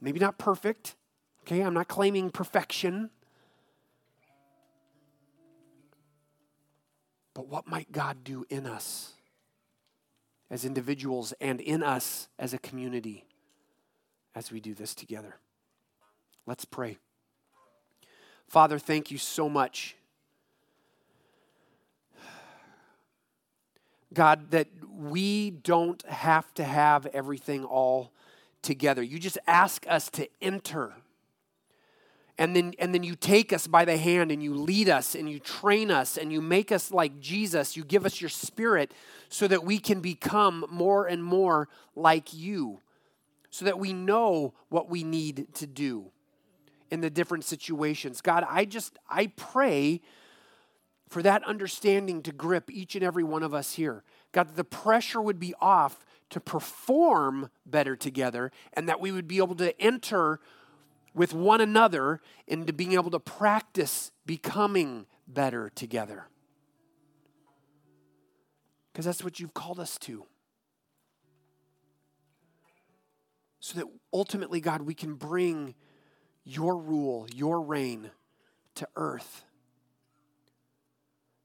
Maybe 0.00 0.20
not 0.20 0.38
perfect, 0.38 0.94
okay? 1.42 1.62
I'm 1.62 1.74
not 1.74 1.88
claiming 1.88 2.30
perfection. 2.30 3.10
But 7.34 7.48
what 7.48 7.66
might 7.66 7.90
God 7.90 8.22
do 8.22 8.46
in 8.48 8.66
us 8.66 9.15
as 10.50 10.64
individuals 10.64 11.32
and 11.40 11.60
in 11.60 11.82
us 11.82 12.28
as 12.38 12.54
a 12.54 12.58
community 12.58 13.24
as 14.34 14.52
we 14.52 14.60
do 14.60 14.74
this 14.74 14.94
together? 14.94 15.36
Let's 16.46 16.64
pray. 16.64 16.98
Father, 18.48 18.78
thank 18.78 19.10
you 19.10 19.18
so 19.18 19.48
much. 19.48 19.96
God, 24.14 24.50
that 24.52 24.68
we 24.96 25.50
don't 25.50 26.04
have 26.06 26.54
to 26.54 26.64
have 26.64 27.06
everything 27.06 27.64
all 27.64 28.12
together. 28.62 29.02
You 29.02 29.18
just 29.18 29.38
ask 29.46 29.84
us 29.88 30.08
to 30.10 30.28
enter. 30.40 30.94
And 32.38 32.54
then, 32.54 32.74
and 32.78 32.92
then 32.92 33.02
you 33.02 33.16
take 33.16 33.52
us 33.52 33.66
by 33.66 33.86
the 33.86 33.96
hand 33.96 34.30
and 34.30 34.42
you 34.42 34.54
lead 34.54 34.90
us 34.90 35.14
and 35.14 35.28
you 35.30 35.38
train 35.38 35.90
us 35.90 36.18
and 36.18 36.30
you 36.30 36.42
make 36.42 36.70
us 36.70 36.90
like 36.90 37.18
Jesus. 37.18 37.76
You 37.76 37.84
give 37.84 38.04
us 38.04 38.20
your 38.20 38.28
spirit 38.28 38.92
so 39.28 39.48
that 39.48 39.64
we 39.64 39.78
can 39.78 40.00
become 40.00 40.66
more 40.70 41.06
and 41.06 41.24
more 41.24 41.68
like 41.94 42.34
you, 42.34 42.80
so 43.50 43.64
that 43.64 43.78
we 43.78 43.94
know 43.94 44.52
what 44.68 44.90
we 44.90 45.02
need 45.02 45.54
to 45.54 45.66
do 45.66 46.10
in 46.90 47.00
the 47.00 47.10
different 47.10 47.44
situations. 47.44 48.20
God, 48.20 48.44
I 48.48 48.66
just, 48.66 48.98
I 49.08 49.28
pray 49.28 50.02
for 51.08 51.22
that 51.22 51.42
understanding 51.44 52.22
to 52.22 52.32
grip 52.32 52.70
each 52.70 52.94
and 52.94 53.04
every 53.04 53.24
one 53.24 53.42
of 53.42 53.54
us 53.54 53.74
here. 53.74 54.02
God, 54.32 54.56
the 54.56 54.64
pressure 54.64 55.22
would 55.22 55.40
be 55.40 55.54
off 55.60 56.04
to 56.30 56.40
perform 56.40 57.50
better 57.64 57.96
together 57.96 58.50
and 58.72 58.88
that 58.88 59.00
we 59.00 59.12
would 59.12 59.28
be 59.28 59.38
able 59.38 59.54
to 59.56 59.80
enter 59.80 60.40
with 61.16 61.32
one 61.32 61.62
another 61.62 62.20
into 62.46 62.72
being 62.72 62.92
able 62.92 63.10
to 63.10 63.18
practice 63.18 64.12
becoming 64.26 65.06
better 65.26 65.70
together. 65.74 66.28
Because 68.92 69.06
that's 69.06 69.24
what 69.24 69.40
you've 69.40 69.54
called 69.54 69.80
us 69.80 69.98
to. 70.00 70.26
So 73.60 73.78
that 73.78 73.86
ultimately, 74.12 74.60
God, 74.60 74.82
we 74.82 74.94
can 74.94 75.14
bring 75.14 75.74
your 76.44 76.76
rule, 76.76 77.26
your 77.34 77.62
reign 77.62 78.10
to 78.76 78.86
earth 78.94 79.44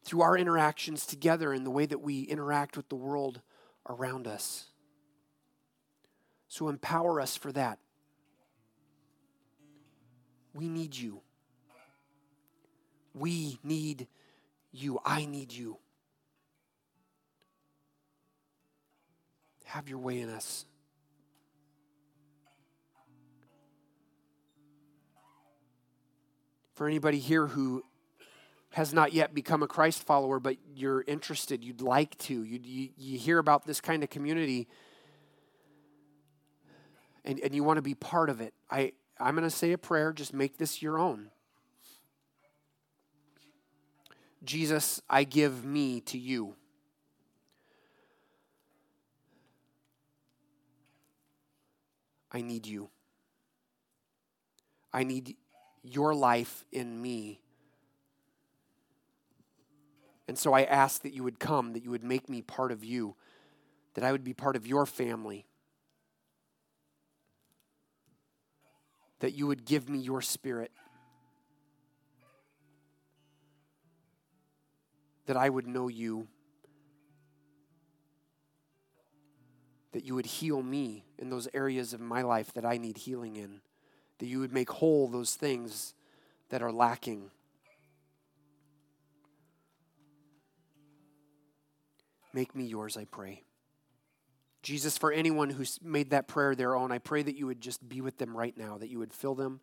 through 0.03 0.22
our 0.22 0.38
interactions 0.38 1.05
together 1.05 1.53
in 1.53 1.63
the 1.63 1.72
way 1.72 1.86
that 1.86 2.01
we 2.01 2.24
interact 2.24 2.76
with 2.76 2.89
the 2.89 2.95
world 2.95 3.41
around 3.88 4.28
us. 4.28 4.65
So 6.49 6.67
empower 6.67 7.22
us 7.22 7.38
for 7.38 7.53
that. 7.53 7.80
We 10.53 10.67
need 10.67 10.95
you. 10.95 11.21
We 13.13 13.57
need 13.63 14.07
you. 14.71 14.99
I 15.05 15.25
need 15.25 15.53
you. 15.53 15.77
Have 19.65 19.87
your 19.87 19.99
way 19.99 20.19
in 20.19 20.29
us. 20.29 20.65
For 26.73 26.87
anybody 26.87 27.19
here 27.19 27.47
who 27.47 27.83
has 28.71 28.93
not 28.93 29.13
yet 29.13 29.33
become 29.33 29.61
a 29.61 29.67
Christ 29.67 30.03
follower, 30.03 30.39
but 30.39 30.57
you're 30.75 31.03
interested, 31.05 31.63
you'd 31.63 31.81
like 31.81 32.17
to, 32.19 32.43
you, 32.43 32.59
you, 32.63 32.89
you 32.97 33.17
hear 33.17 33.37
about 33.37 33.65
this 33.65 33.81
kind 33.81 34.01
of 34.03 34.09
community, 34.09 34.67
and, 37.25 37.39
and 37.39 37.53
you 37.53 37.63
want 37.63 37.77
to 37.77 37.81
be 37.81 37.93
part 37.93 38.29
of 38.29 38.41
it, 38.41 38.53
I, 38.69 38.93
I'm 39.22 39.36
going 39.36 39.47
to 39.47 39.55
say 39.55 39.72
a 39.72 39.78
prayer. 39.78 40.11
Just 40.11 40.34
make 40.34 40.57
this 40.57 40.82
your 40.82 40.97
own. 40.97 41.30
Jesus, 44.43 45.01
I 45.09 45.24
give 45.24 45.63
me 45.63 46.01
to 46.01 46.17
you. 46.17 46.55
I 52.32 52.41
need 52.41 52.65
you. 52.65 52.89
I 54.93 55.03
need 55.03 55.36
your 55.84 56.15
life 56.15 56.65
in 56.72 57.01
me. 57.01 57.41
And 60.28 60.38
so 60.38 60.53
I 60.53 60.63
ask 60.63 61.01
that 61.01 61.13
you 61.13 61.24
would 61.24 61.39
come, 61.39 61.74
that 61.74 61.84
you 61.84 61.91
would 61.91 62.03
make 62.03 62.30
me 62.30 62.41
part 62.41 62.72
of 62.72 62.84
you, 62.84 63.15
that 63.95 64.03
I 64.03 64.11
would 64.11 64.24
be 64.24 64.34
part 64.34 64.55
of 64.55 64.65
your 64.65 64.86
family, 64.86 65.45
that 69.22 69.34
you 69.34 69.45
would 69.45 69.65
give 69.65 69.88
me 69.88 69.99
your 69.99 70.19
spirit, 70.19 70.72
that 75.28 75.38
I 75.38 75.47
would 75.47 75.67
know 75.67 75.88
you, 75.88 76.28
that 79.91 80.03
you 80.03 80.15
would 80.15 80.26
heal 80.26 80.63
me 80.63 81.05
in 81.19 81.30
those 81.30 81.47
areas 81.53 81.93
of 81.93 82.01
my 82.01 82.24
life 82.24 82.51
that 82.53 82.65
I 82.65 82.78
need 82.78 82.97
healing 82.97 83.36
in, 83.36 83.61
that 84.17 84.26
you 84.26 84.39
would 84.39 84.51
make 84.51 84.72
whole 84.72 85.07
those 85.07 85.36
things 85.36 85.93
that 86.49 86.63
are 86.63 86.72
lacking. 86.72 87.30
Make 92.34 92.55
me 92.55 92.63
yours, 92.63 92.97
I 92.97 93.05
pray. 93.05 93.43
Jesus, 94.62 94.97
for 94.97 95.12
anyone 95.12 95.49
who's 95.49 95.80
made 95.82 96.12
that 96.12 96.28
prayer 96.28 96.53
their 96.53 96.76
own, 96.76 96.91
I 96.91 96.99
pray 96.99 97.24
that 97.24 97.36
you 97.36 97.47
would 97.47 97.62
just 97.62 97.88
be 97.88 98.01
with 98.01 98.18
them 98.18 98.38
right 98.38 98.55
now, 98.55 98.78
that 98.78 98.89
you 98.89 98.99
would 98.99 99.14
fill 99.14 99.34
them 99.34 99.59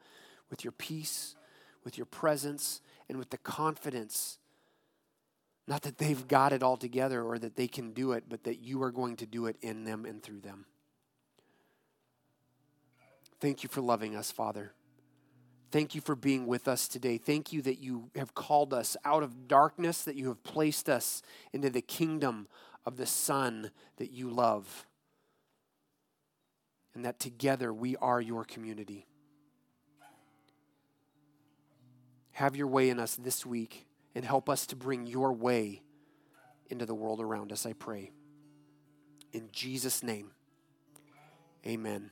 with 0.51 0.65
your 0.65 0.73
peace, 0.73 1.37
with 1.85 1.97
your 1.97 2.07
presence, 2.07 2.81
and 3.09 3.17
with 3.17 3.31
the 3.31 3.39
confidence. 3.39 4.39
Not 5.69 5.83
that 5.83 5.99
they've 5.99 6.27
got 6.27 6.53
it 6.53 6.63
all 6.63 6.77
together 6.77 7.23
or 7.23 7.39
that 7.39 7.55
they 7.55 7.69
can 7.69 7.93
do 7.93 8.13
it, 8.13 8.25
but 8.29 8.45
that 8.45 8.59
you 8.59 8.83
are 8.83 8.91
going 8.91 9.17
to 9.17 9.27
do 9.27 9.47
it 9.47 9.57
in 9.61 9.85
them 9.85 10.05
and 10.05 10.23
through 10.23 10.41
them. 10.41 10.67
Thank 13.41 13.63
you 13.63 13.69
for 13.69 13.81
loving 13.81 14.17
us, 14.17 14.33
Father. 14.33 14.73
Thank 15.71 15.95
you 15.95 16.01
for 16.01 16.17
being 16.17 16.47
with 16.47 16.67
us 16.67 16.89
today. 16.89 17.19
Thank 17.19 17.53
you 17.53 17.63
that 17.63 17.79
you 17.79 18.11
have 18.17 18.35
called 18.35 18.75
us 18.75 18.97
out 19.05 19.23
of 19.23 19.47
darkness, 19.47 20.03
that 20.03 20.17
you 20.17 20.27
have 20.29 20.43
placed 20.43 20.89
us 20.89 21.23
into 21.53 21.71
the 21.71 21.83
kingdom 21.83 22.49
of 22.85 22.97
the 22.97 23.07
Son 23.07 23.71
that 23.99 24.11
you 24.11 24.31
love 24.31 24.88
and 26.99 27.05
that 27.05 27.21
together 27.21 27.73
we 27.73 27.95
are 27.99 28.21
your 28.21 28.45
community. 28.45 29.07
Have 32.33 32.57
your 32.57 32.67
way 32.67 32.91
in 32.91 32.99
us 32.99 33.15
this 33.15 33.47
week 33.47 33.87
and 34.17 34.25
help 34.25 34.49
us 34.49 34.67
to 34.67 34.75
bring 34.75 35.07
your 35.07 35.33
way 35.33 35.83
into 36.69 36.87
the 36.87 36.97
world 36.97 37.21
around 37.21 37.53
us, 37.53 37.65
I 37.65 37.73
pray. 37.73 38.11
In 39.33 39.49
Jesus' 39.53 40.03
name, 40.03 40.33
amen. 41.65 42.11